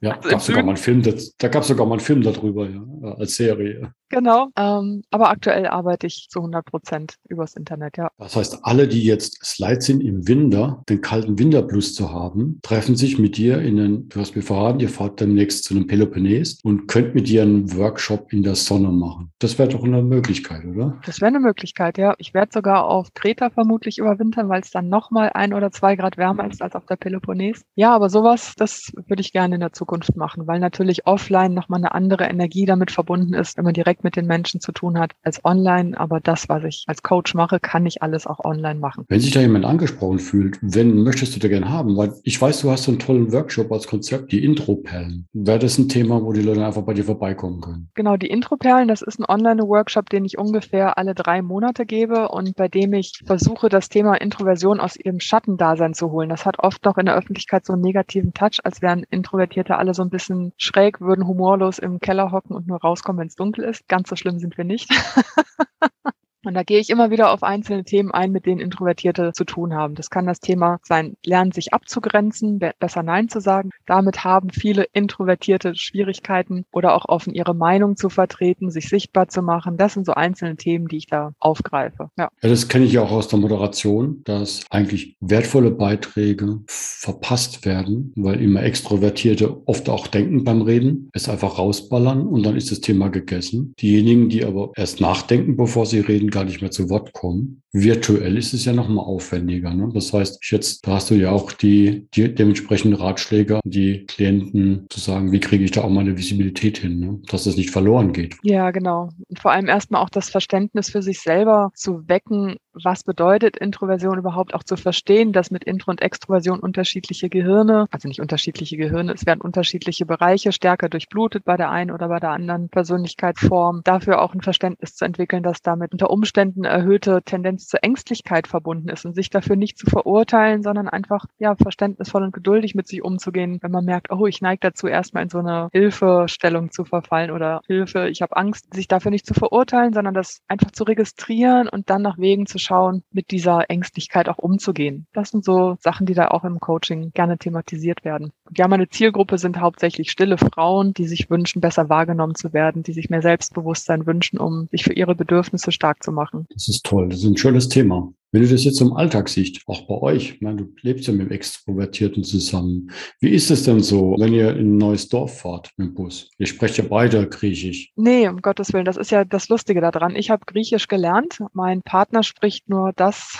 Ja, 0.00 0.16
also 0.16 0.28
gab 0.30 0.40
sogar 0.40 0.62
mal 0.64 0.70
einen 0.70 0.76
Film, 0.76 1.02
da 1.02 1.48
gab 1.48 1.62
es 1.62 1.68
sogar 1.68 1.86
mal 1.86 1.94
einen 1.94 2.00
Film 2.00 2.22
darüber, 2.22 2.68
ja, 2.68 2.82
als 3.14 3.36
Serie. 3.36 3.94
Genau, 4.12 4.50
ähm, 4.56 5.02
aber 5.10 5.30
aktuell 5.30 5.66
arbeite 5.66 6.06
ich 6.06 6.26
zu 6.28 6.40
100 6.40 6.66
Prozent 6.66 7.14
übers 7.28 7.54
Internet, 7.54 7.96
ja. 7.96 8.10
Das 8.18 8.36
heißt, 8.36 8.58
alle, 8.62 8.86
die 8.86 9.02
jetzt 9.02 9.42
Slide 9.42 9.80
sind 9.80 10.02
im 10.02 10.28
Winter, 10.28 10.82
den 10.90 11.00
kalten 11.00 11.38
Winterplus 11.38 11.94
zu 11.94 12.12
haben, 12.12 12.60
treffen 12.62 12.94
sich 12.94 13.18
mit 13.18 13.38
dir 13.38 13.62
in 13.62 13.76
den, 13.78 14.08
du 14.10 14.20
hast 14.20 14.36
mir 14.36 14.42
verraten, 14.42 14.80
ihr 14.80 14.90
fahrt 14.90 15.18
demnächst 15.18 15.64
zu 15.64 15.74
einem 15.74 15.86
Peloponnes 15.86 16.60
und 16.62 16.88
könnt 16.88 17.14
mit 17.14 17.26
dir 17.26 17.40
einen 17.40 17.74
Workshop 17.74 18.34
in 18.34 18.42
der 18.42 18.54
Sonne 18.54 18.88
machen. 18.88 19.32
Das 19.38 19.58
wäre 19.58 19.70
doch 19.70 19.82
eine 19.82 20.02
Möglichkeit, 20.02 20.62
oder? 20.66 21.00
Das 21.06 21.22
wäre 21.22 21.28
eine 21.28 21.40
Möglichkeit, 21.40 21.96
ja. 21.96 22.14
Ich 22.18 22.34
werde 22.34 22.52
sogar 22.52 22.84
auf 22.84 23.14
Kreta 23.14 23.48
vermutlich 23.48 23.96
überwintern, 23.96 24.50
weil 24.50 24.60
es 24.60 24.70
dann 24.70 24.90
nochmal 24.90 25.30
ein 25.32 25.54
oder 25.54 25.70
zwei 25.70 25.96
Grad 25.96 26.18
wärmer 26.18 26.46
ist 26.50 26.60
als 26.60 26.74
auf 26.74 26.84
der 26.84 26.96
Peloponnes. 26.96 27.62
Ja, 27.76 27.94
aber 27.94 28.10
sowas, 28.10 28.52
das 28.58 28.92
würde 29.06 29.22
ich 29.22 29.32
gerne 29.32 29.54
in 29.54 29.62
der 29.62 29.72
Zukunft 29.72 30.16
machen, 30.16 30.46
weil 30.46 30.60
natürlich 30.60 31.06
offline 31.06 31.54
nochmal 31.54 31.78
eine 31.78 31.94
andere 31.94 32.24
Energie 32.24 32.66
damit 32.66 32.90
verbunden 32.90 33.32
ist, 33.32 33.56
wenn 33.56 33.64
man 33.64 33.72
direkt 33.72 34.01
mit 34.04 34.16
den 34.16 34.26
Menschen 34.26 34.60
zu 34.60 34.72
tun 34.72 34.98
hat, 34.98 35.12
als 35.22 35.44
online. 35.44 35.98
Aber 35.98 36.20
das, 36.20 36.48
was 36.48 36.64
ich 36.64 36.84
als 36.86 37.02
Coach 37.02 37.34
mache, 37.34 37.60
kann 37.60 37.86
ich 37.86 38.02
alles 38.02 38.26
auch 38.26 38.44
online 38.44 38.78
machen. 38.78 39.04
Wenn 39.08 39.20
sich 39.20 39.32
da 39.32 39.40
jemand 39.40 39.64
angesprochen 39.64 40.18
fühlt, 40.18 40.58
wenn 40.60 41.02
möchtest 41.02 41.34
du 41.36 41.40
da 41.40 41.48
gerne 41.48 41.70
haben? 41.70 41.96
Weil 41.96 42.12
ich 42.22 42.40
weiß, 42.40 42.60
du 42.62 42.70
hast 42.70 42.84
so 42.84 42.92
einen 42.92 42.98
tollen 42.98 43.32
Workshop 43.32 43.70
als 43.72 43.86
Konzept, 43.86 44.32
die 44.32 44.44
Intro-Perlen. 44.44 45.26
Wäre 45.32 45.58
das 45.58 45.78
ein 45.78 45.88
Thema, 45.88 46.22
wo 46.22 46.32
die 46.32 46.42
Leute 46.42 46.64
einfach 46.64 46.82
bei 46.82 46.94
dir 46.94 47.04
vorbeikommen 47.04 47.60
können. 47.60 47.90
Genau, 47.94 48.16
die 48.16 48.28
Introperlen, 48.28 48.88
das 48.88 49.02
ist 49.02 49.18
ein 49.18 49.24
Online-Workshop, 49.28 50.10
den 50.10 50.24
ich 50.24 50.38
ungefähr 50.38 50.98
alle 50.98 51.14
drei 51.14 51.42
Monate 51.42 51.86
gebe 51.86 52.28
und 52.28 52.56
bei 52.56 52.68
dem 52.68 52.92
ich 52.92 53.22
versuche, 53.24 53.68
das 53.68 53.88
Thema 53.88 54.14
Introversion 54.14 54.80
aus 54.80 54.96
ihrem 54.96 55.20
Schattendasein 55.20 55.94
zu 55.94 56.10
holen. 56.10 56.28
Das 56.28 56.46
hat 56.46 56.58
oft 56.58 56.84
noch 56.84 56.98
in 56.98 57.06
der 57.06 57.16
Öffentlichkeit 57.16 57.66
so 57.66 57.72
einen 57.72 57.82
negativen 57.82 58.34
Touch, 58.34 58.60
als 58.64 58.82
wären 58.82 59.04
Introvertierte 59.10 59.76
alle 59.76 59.94
so 59.94 60.02
ein 60.02 60.10
bisschen 60.10 60.52
schräg, 60.56 61.00
würden 61.00 61.26
humorlos 61.26 61.78
im 61.78 62.00
Keller 62.00 62.32
hocken 62.32 62.54
und 62.54 62.66
nur 62.66 62.80
rauskommen, 62.80 63.20
wenn 63.20 63.28
es 63.28 63.36
dunkel 63.36 63.64
ist. 63.64 63.88
Ganz 63.92 64.08
so 64.08 64.16
schlimm 64.16 64.38
sind 64.38 64.56
wir 64.56 64.64
nicht. 64.64 64.88
Und 66.52 66.56
da 66.56 66.64
gehe 66.64 66.80
ich 66.80 66.90
immer 66.90 67.10
wieder 67.10 67.32
auf 67.32 67.42
einzelne 67.42 67.82
Themen 67.82 68.10
ein, 68.10 68.30
mit 68.30 68.44
denen 68.44 68.60
Introvertierte 68.60 69.32
zu 69.32 69.44
tun 69.44 69.72
haben. 69.72 69.94
Das 69.94 70.10
kann 70.10 70.26
das 70.26 70.38
Thema 70.38 70.80
sein, 70.82 71.16
lernen 71.24 71.50
sich 71.50 71.72
abzugrenzen, 71.72 72.60
besser 72.78 73.02
Nein 73.02 73.30
zu 73.30 73.40
sagen. 73.40 73.70
Damit 73.86 74.22
haben 74.22 74.50
viele 74.50 74.86
Introvertierte 74.92 75.74
Schwierigkeiten 75.74 76.66
oder 76.70 76.94
auch 76.94 77.06
offen 77.08 77.32
ihre 77.32 77.54
Meinung 77.54 77.96
zu 77.96 78.10
vertreten, 78.10 78.70
sich 78.70 78.90
sichtbar 78.90 79.28
zu 79.28 79.40
machen. 79.40 79.78
Das 79.78 79.94
sind 79.94 80.04
so 80.04 80.12
einzelne 80.12 80.56
Themen, 80.56 80.88
die 80.88 80.98
ich 80.98 81.06
da 81.06 81.32
aufgreife. 81.38 82.10
Ja, 82.18 82.28
ja 82.42 82.48
das 82.50 82.68
kenne 82.68 82.84
ich 82.84 82.92
ja 82.92 83.00
auch 83.00 83.12
aus 83.12 83.28
der 83.28 83.38
Moderation, 83.38 84.20
dass 84.24 84.66
eigentlich 84.68 85.16
wertvolle 85.20 85.70
Beiträge 85.70 86.60
verpasst 86.66 87.64
werden, 87.64 88.12
weil 88.14 88.42
immer 88.42 88.62
Extrovertierte 88.62 89.66
oft 89.66 89.88
auch 89.88 90.06
denken 90.06 90.44
beim 90.44 90.60
Reden, 90.60 91.08
es 91.14 91.30
einfach 91.30 91.58
rausballern 91.58 92.26
und 92.26 92.44
dann 92.44 92.56
ist 92.56 92.70
das 92.70 92.82
Thema 92.82 93.08
gegessen. 93.08 93.72
Diejenigen, 93.80 94.28
die 94.28 94.44
aber 94.44 94.72
erst 94.76 95.00
nachdenken, 95.00 95.56
bevor 95.56 95.86
sie 95.86 96.00
reden, 96.00 96.30
gar 96.30 96.41
nicht 96.44 96.60
mehr 96.60 96.70
zu 96.70 96.90
Wort 96.90 97.12
kommen. 97.12 97.62
Virtuell 97.72 98.36
ist 98.36 98.52
es 98.52 98.64
ja 98.64 98.72
noch 98.72 98.88
mal 98.88 99.02
aufwendiger. 99.02 99.72
Ne? 99.72 99.90
Das 99.94 100.12
heißt, 100.12 100.50
jetzt 100.50 100.86
da 100.86 100.92
hast 100.94 101.10
du 101.10 101.14
ja 101.14 101.30
auch 101.30 101.52
die, 101.52 102.08
die 102.14 102.34
dementsprechenden 102.34 103.00
Ratschläge, 103.00 103.60
die 103.64 104.04
Klienten 104.06 104.86
zu 104.90 105.00
sagen, 105.00 105.32
wie 105.32 105.40
kriege 105.40 105.64
ich 105.64 105.70
da 105.70 105.82
auch 105.82 105.90
mal 105.90 106.00
eine 106.00 106.16
Visibilität 106.18 106.78
hin, 106.78 107.00
ne? 107.00 107.20
dass 107.28 107.44
das 107.44 107.56
nicht 107.56 107.70
verloren 107.70 108.12
geht. 108.12 108.36
Ja, 108.42 108.70
genau. 108.70 109.10
Und 109.28 109.40
vor 109.40 109.52
allem 109.52 109.68
erstmal 109.68 110.02
auch 110.02 110.10
das 110.10 110.28
Verständnis 110.28 110.90
für 110.90 111.02
sich 111.02 111.20
selber 111.20 111.70
zu 111.74 112.08
wecken, 112.08 112.56
was 112.74 113.04
bedeutet 113.04 113.56
Introversion 113.56 114.18
überhaupt 114.18 114.54
auch 114.54 114.62
zu 114.62 114.76
verstehen, 114.76 115.32
dass 115.32 115.50
mit 115.50 115.64
Intro 115.64 115.90
und 115.90 116.00
Extroversion 116.00 116.60
unterschiedliche 116.60 117.28
Gehirne, 117.28 117.86
also 117.90 118.08
nicht 118.08 118.20
unterschiedliche 118.20 118.76
Gehirne, 118.76 119.12
es 119.12 119.26
werden 119.26 119.40
unterschiedliche 119.40 120.06
Bereiche 120.06 120.52
stärker 120.52 120.88
durchblutet 120.88 121.44
bei 121.44 121.56
der 121.56 121.70
einen 121.70 121.90
oder 121.90 122.08
bei 122.08 122.18
der 122.18 122.30
anderen 122.30 122.68
Persönlichkeitsform. 122.68 123.82
Dafür 123.84 124.22
auch 124.22 124.34
ein 124.34 124.40
Verständnis 124.40 124.94
zu 124.94 125.04
entwickeln, 125.04 125.42
dass 125.42 125.62
damit 125.62 125.92
unter 125.92 126.10
Umständen 126.10 126.31
erhöhte 126.36 127.22
Tendenz 127.24 127.66
zur 127.66 127.82
Ängstlichkeit 127.82 128.46
verbunden 128.46 128.88
ist 128.88 129.04
und 129.04 129.14
sich 129.14 129.30
dafür 129.30 129.56
nicht 129.56 129.78
zu 129.78 129.86
verurteilen, 129.86 130.62
sondern 130.62 130.88
einfach 130.88 131.26
ja 131.38 131.54
verständnisvoll 131.56 132.22
und 132.22 132.32
geduldig 132.32 132.74
mit 132.74 132.88
sich 132.88 133.02
umzugehen, 133.02 133.58
wenn 133.62 133.70
man 133.70 133.84
merkt, 133.84 134.10
oh, 134.10 134.26
ich 134.26 134.40
neige 134.40 134.60
dazu, 134.60 134.86
erstmal 134.86 135.24
in 135.24 135.28
so 135.28 135.38
eine 135.38 135.68
Hilfestellung 135.72 136.70
zu 136.70 136.84
verfallen 136.84 137.30
oder 137.30 137.60
Hilfe, 137.66 138.08
ich 138.08 138.22
habe 138.22 138.36
Angst, 138.36 138.72
sich 138.74 138.88
dafür 138.88 139.10
nicht 139.10 139.26
zu 139.26 139.34
verurteilen, 139.34 139.92
sondern 139.92 140.14
das 140.14 140.42
einfach 140.48 140.70
zu 140.70 140.84
registrieren 140.84 141.68
und 141.68 141.90
dann 141.90 142.02
nach 142.02 142.18
Wegen 142.18 142.46
zu 142.46 142.58
schauen, 142.58 143.02
mit 143.10 143.30
dieser 143.30 143.70
Ängstlichkeit 143.70 144.28
auch 144.28 144.38
umzugehen. 144.38 145.06
Das 145.12 145.30
sind 145.30 145.44
so 145.44 145.76
Sachen, 145.80 146.06
die 146.06 146.14
da 146.14 146.28
auch 146.28 146.44
im 146.44 146.60
Coaching 146.60 147.12
gerne 147.12 147.38
thematisiert 147.38 148.04
werden. 148.04 148.32
Ja, 148.54 148.68
meine 148.68 148.88
Zielgruppe 148.88 149.38
sind 149.38 149.60
hauptsächlich 149.60 150.10
stille 150.10 150.38
Frauen, 150.38 150.92
die 150.94 151.06
sich 151.06 151.30
wünschen, 151.30 151.60
besser 151.60 151.88
wahrgenommen 151.88 152.34
zu 152.34 152.52
werden, 152.52 152.82
die 152.82 152.92
sich 152.92 153.10
mehr 153.10 153.22
Selbstbewusstsein 153.22 154.06
wünschen, 154.06 154.38
um 154.38 154.68
sich 154.70 154.84
für 154.84 154.92
ihre 154.92 155.14
Bedürfnisse 155.14 155.72
stark 155.72 156.02
zu 156.02 156.11
machen. 156.12 156.46
Das 156.50 156.68
ist 156.68 156.84
toll. 156.84 157.08
Das 157.08 157.20
ist 157.20 157.26
ein 157.26 157.36
schönes 157.36 157.68
Thema. 157.68 158.12
Wenn 158.34 158.42
du 158.42 158.48
das 158.48 158.64
jetzt 158.64 158.80
im 158.80 158.94
Alltag 158.94 159.28
siehst, 159.28 159.60
auch 159.66 159.86
bei 159.86 159.94
euch, 159.94 160.34
ich 160.34 160.40
meine, 160.40 160.56
du 160.56 160.74
lebst 160.80 161.06
ja 161.06 161.12
mit 161.12 161.28
dem 161.28 161.32
Extrovertierten 161.32 162.24
zusammen. 162.24 162.90
Wie 163.20 163.28
ist 163.28 163.50
es 163.50 163.64
denn 163.64 163.80
so, 163.80 164.16
wenn 164.18 164.32
ihr 164.32 164.56
in 164.56 164.74
ein 164.74 164.78
neues 164.78 165.08
Dorf 165.08 165.40
fahrt 165.40 165.70
mit 165.76 165.88
dem 165.88 165.94
Bus? 165.94 166.30
Ihr 166.38 166.46
sprecht 166.46 166.78
ja 166.78 166.84
beide 166.88 167.28
Griechisch. 167.28 167.92
Nee, 167.94 168.26
um 168.28 168.40
Gottes 168.40 168.72
Willen, 168.72 168.86
das 168.86 168.96
ist 168.96 169.10
ja 169.10 169.26
das 169.26 169.50
Lustige 169.50 169.82
daran. 169.82 170.16
Ich 170.16 170.30
habe 170.30 170.46
Griechisch 170.46 170.88
gelernt. 170.88 171.40
Mein 171.52 171.82
Partner 171.82 172.22
spricht 172.22 172.70
nur 172.70 172.92
das, 172.96 173.36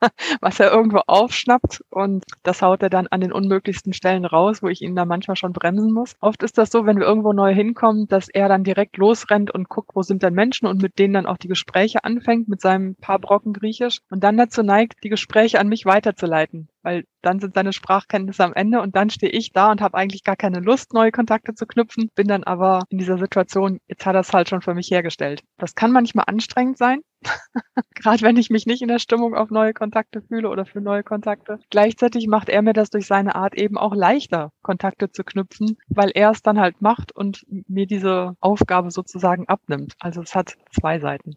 was 0.40 0.60
er 0.60 0.70
irgendwo 0.70 1.00
aufschnappt 1.06 1.84
und 1.90 2.24
das 2.42 2.62
haut 2.62 2.82
er 2.82 2.90
dann 2.90 3.06
an 3.08 3.20
den 3.20 3.32
unmöglichsten 3.32 3.92
Stellen 3.92 4.24
raus, 4.24 4.62
wo 4.62 4.68
ich 4.68 4.82
ihn 4.82 4.96
dann 4.96 5.08
manchmal 5.08 5.36
schon 5.36 5.52
bremsen 5.52 5.92
muss. 5.92 6.16
Oft 6.20 6.42
ist 6.42 6.58
das 6.58 6.70
so, 6.70 6.86
wenn 6.86 6.98
wir 6.98 7.06
irgendwo 7.06 7.32
neu 7.32 7.54
hinkommen, 7.54 8.08
dass 8.08 8.28
er 8.28 8.48
dann 8.48 8.64
direkt 8.64 8.96
losrennt 8.96 9.50
und 9.50 9.68
guckt, 9.68 9.90
wo 9.94 10.02
sind 10.02 10.22
denn 10.22 10.34
Menschen 10.34 10.66
und 10.66 10.82
mit 10.82 10.98
denen 10.98 11.14
dann 11.14 11.26
auch 11.26 11.38
die 11.38 11.48
Gespräche 11.48 12.04
anfängt 12.04 12.48
mit 12.48 12.60
seinem 12.60 12.94
paar 12.96 13.18
Brocken 13.18 13.52
Griechisch 13.52 14.00
und 14.10 14.24
dann 14.24 14.36
dazu 14.36 14.62
neigt, 14.62 15.04
die 15.04 15.08
Gespräche 15.08 15.60
an 15.60 15.68
mich 15.68 15.84
weiterzuleiten 15.86 16.68
weil 16.82 17.04
dann 17.22 17.40
sind 17.40 17.54
seine 17.54 17.72
Sprachkenntnisse 17.72 18.44
am 18.44 18.54
Ende 18.54 18.80
und 18.80 18.96
dann 18.96 19.10
stehe 19.10 19.32
ich 19.32 19.52
da 19.52 19.70
und 19.70 19.80
habe 19.80 19.96
eigentlich 19.96 20.24
gar 20.24 20.36
keine 20.36 20.60
Lust, 20.60 20.92
neue 20.92 21.12
Kontakte 21.12 21.54
zu 21.54 21.66
knüpfen, 21.66 22.10
bin 22.14 22.28
dann 22.28 22.44
aber 22.44 22.84
in 22.88 22.98
dieser 22.98 23.18
Situation, 23.18 23.80
jetzt 23.88 24.06
hat 24.06 24.14
er 24.14 24.20
es 24.20 24.32
halt 24.32 24.48
schon 24.48 24.62
für 24.62 24.74
mich 24.74 24.90
hergestellt. 24.90 25.42
Das 25.58 25.74
kann 25.74 25.92
manchmal 25.92 26.24
anstrengend 26.28 26.78
sein, 26.78 27.00
Gerade 27.94 28.22
wenn 28.22 28.36
ich 28.36 28.50
mich 28.50 28.66
nicht 28.66 28.82
in 28.82 28.88
der 28.88 28.98
Stimmung 28.98 29.34
auf 29.34 29.50
neue 29.50 29.72
Kontakte 29.72 30.22
fühle 30.22 30.48
oder 30.48 30.64
für 30.64 30.80
neue 30.80 31.02
Kontakte. 31.02 31.58
Gleichzeitig 31.70 32.28
macht 32.28 32.48
er 32.48 32.62
mir 32.62 32.72
das 32.72 32.90
durch 32.90 33.06
seine 33.06 33.34
Art 33.34 33.54
eben 33.54 33.76
auch 33.76 33.94
leichter, 33.94 34.52
Kontakte 34.62 35.10
zu 35.10 35.24
knüpfen, 35.24 35.76
weil 35.88 36.10
er 36.14 36.30
es 36.30 36.42
dann 36.42 36.58
halt 36.58 36.80
macht 36.80 37.12
und 37.12 37.44
mir 37.48 37.86
diese 37.86 38.34
Aufgabe 38.40 38.90
sozusagen 38.90 39.48
abnimmt. 39.48 39.94
Also 40.00 40.22
es 40.22 40.34
hat 40.34 40.54
zwei 40.72 41.00
Seiten. 41.00 41.36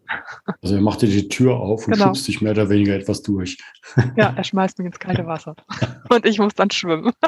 Also 0.62 0.76
er 0.76 0.82
macht 0.82 1.02
dir 1.02 1.08
die 1.08 1.30
Tür 1.30 1.60
auf 1.60 1.88
und 1.88 1.94
genau. 1.94 2.08
schubst 2.08 2.28
dich 2.28 2.42
mehr 2.42 2.52
oder 2.52 2.70
weniger 2.70 2.96
etwas 2.96 3.22
durch. 3.24 3.58
Ja, 4.16 4.34
er 4.36 4.44
schmeißt 4.44 4.78
mich 4.78 4.88
ins 4.88 5.00
kalte 5.00 5.26
Wasser. 5.42 5.56
Und 6.10 6.26
ich 6.26 6.40
muss 6.40 6.54
dann 6.56 6.72
schwimmen. 6.72 7.12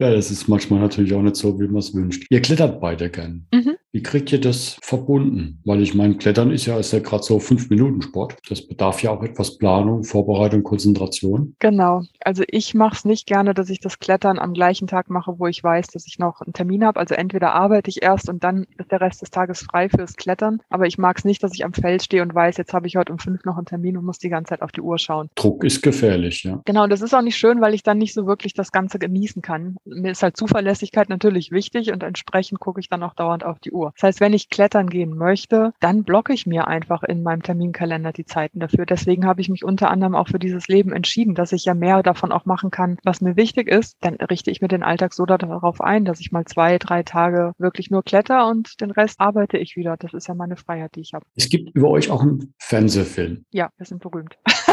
Ja, 0.00 0.10
das 0.12 0.30
ist 0.30 0.48
manchmal 0.48 0.80
natürlich 0.80 1.14
auch 1.14 1.22
nicht 1.22 1.36
so, 1.36 1.58
wie 1.60 1.66
man 1.66 1.78
es 1.78 1.94
wünscht. 1.94 2.26
Ihr 2.30 2.42
klettert 2.42 2.80
beide 2.80 3.10
gern. 3.10 3.46
Mhm. 3.52 3.76
Wie 3.92 4.02
kriegt 4.02 4.30
ihr 4.32 4.40
das 4.40 4.76
verbunden? 4.82 5.60
Weil 5.64 5.80
ich 5.82 5.94
meine, 5.94 6.16
Klettern 6.16 6.50
ist 6.50 6.66
ja, 6.66 6.78
ist 6.78 6.92
ja 6.92 6.98
gerade 6.98 7.22
so 7.22 7.38
fünf 7.38 7.70
Minuten 7.70 8.02
Sport. 8.02 8.36
Das 8.48 8.66
bedarf 8.66 9.02
ja 9.02 9.10
auch 9.10 9.22
etwas 9.22 9.56
Planung, 9.56 10.04
Vorbereitung, 10.04 10.62
Konzentration. 10.62 11.56
Genau. 11.58 12.02
Also 12.20 12.44
ich 12.48 12.74
mache 12.74 12.96
es 12.96 13.04
nicht 13.06 13.26
gerne, 13.26 13.54
dass 13.54 13.70
ich 13.70 13.80
das 13.80 13.98
Klettern 13.98 14.38
am 14.38 14.52
gleichen 14.52 14.88
Tag 14.88 15.08
mache, 15.08 15.38
wo 15.38 15.46
ich 15.46 15.64
weiß, 15.64 15.86
dass 15.88 16.06
ich 16.06 16.18
noch 16.18 16.42
einen 16.42 16.52
Termin 16.52 16.84
habe. 16.84 17.00
Also 17.00 17.14
entweder 17.14 17.54
arbeite 17.54 17.88
ich 17.88 18.02
erst 18.02 18.28
und 18.28 18.44
dann 18.44 18.66
ist 18.76 18.92
der 18.92 19.00
Rest 19.00 19.22
des 19.22 19.30
Tages 19.30 19.60
frei 19.60 19.88
fürs 19.88 20.16
Klettern. 20.16 20.60
Aber 20.68 20.86
ich 20.86 20.98
mag 20.98 21.16
es 21.18 21.24
nicht, 21.24 21.42
dass 21.42 21.54
ich 21.54 21.64
am 21.64 21.72
Feld 21.72 22.02
stehe 22.02 22.22
und 22.22 22.34
weiß, 22.34 22.58
jetzt 22.58 22.74
habe 22.74 22.86
ich 22.86 22.96
heute 22.96 23.12
um 23.12 23.18
fünf 23.18 23.44
noch 23.44 23.56
einen 23.56 23.66
Termin 23.66 23.96
und 23.96 24.04
muss 24.04 24.18
die 24.18 24.28
ganze 24.28 24.50
Zeit 24.50 24.62
auf 24.62 24.72
die 24.72 24.82
Uhr 24.82 24.98
schauen. 24.98 25.30
Druck 25.34 25.64
ist 25.64 25.80
gefährlich, 25.80 26.44
ja. 26.44 26.60
Genau, 26.66 26.86
das 26.88 27.00
ist 27.00 27.14
auch 27.14 27.22
nicht 27.22 27.36
schön, 27.36 27.62
weil 27.62 27.72
ich 27.72 27.84
dann 27.84 27.96
nicht 27.96 28.12
so 28.12 28.26
wirklich 28.26 28.52
das 28.52 28.70
Ganze 28.70 28.98
genießen 28.98 29.40
kann. 29.40 29.76
Mir 29.86 30.12
ist 30.12 30.22
halt 30.22 30.36
Zuverlässigkeit 30.36 31.08
natürlich 31.08 31.52
wichtig 31.52 31.90
und 31.90 32.02
entsprechend 32.02 32.60
gucke 32.60 32.80
ich 32.80 32.90
dann 32.90 33.02
auch 33.02 33.14
dauernd 33.14 33.44
auf 33.44 33.58
die 33.58 33.72
Uhr. 33.72 33.77
Uhr. 33.78 33.92
Das 33.94 34.02
heißt, 34.02 34.20
wenn 34.20 34.32
ich 34.32 34.50
klettern 34.50 34.90
gehen 34.90 35.16
möchte, 35.16 35.72
dann 35.80 36.04
blocke 36.04 36.32
ich 36.32 36.46
mir 36.46 36.66
einfach 36.66 37.02
in 37.02 37.22
meinem 37.22 37.42
Terminkalender 37.42 38.12
die 38.12 38.24
Zeiten 38.24 38.60
dafür. 38.60 38.84
Deswegen 38.84 39.24
habe 39.26 39.40
ich 39.40 39.48
mich 39.48 39.64
unter 39.64 39.90
anderem 39.90 40.14
auch 40.14 40.28
für 40.28 40.38
dieses 40.38 40.68
Leben 40.68 40.92
entschieden, 40.92 41.34
dass 41.34 41.52
ich 41.52 41.64
ja 41.64 41.74
mehr 41.74 42.02
davon 42.02 42.32
auch 42.32 42.44
machen 42.44 42.70
kann, 42.70 42.98
was 43.04 43.20
mir 43.20 43.36
wichtig 43.36 43.68
ist. 43.68 43.96
Dann 44.00 44.14
richte 44.16 44.50
ich 44.50 44.60
mir 44.60 44.68
den 44.68 44.82
Alltag 44.82 45.14
so 45.14 45.24
darauf 45.24 45.80
ein, 45.80 46.04
dass 46.04 46.20
ich 46.20 46.32
mal 46.32 46.44
zwei, 46.44 46.78
drei 46.78 47.02
Tage 47.02 47.52
wirklich 47.58 47.90
nur 47.90 48.02
kletter 48.02 48.48
und 48.48 48.80
den 48.80 48.90
Rest 48.90 49.20
arbeite 49.20 49.58
ich 49.58 49.76
wieder. 49.76 49.96
Das 49.96 50.12
ist 50.12 50.28
ja 50.28 50.34
meine 50.34 50.56
Freiheit, 50.56 50.96
die 50.96 51.00
ich 51.00 51.14
habe. 51.14 51.24
Es 51.36 51.48
gibt 51.48 51.74
über 51.74 51.88
euch 51.88 52.10
auch 52.10 52.22
einen 52.22 52.54
Fernsehfilm. 52.58 53.44
Ja, 53.50 53.70
wir 53.76 53.86
sind 53.86 54.02
berühmt. 54.02 54.36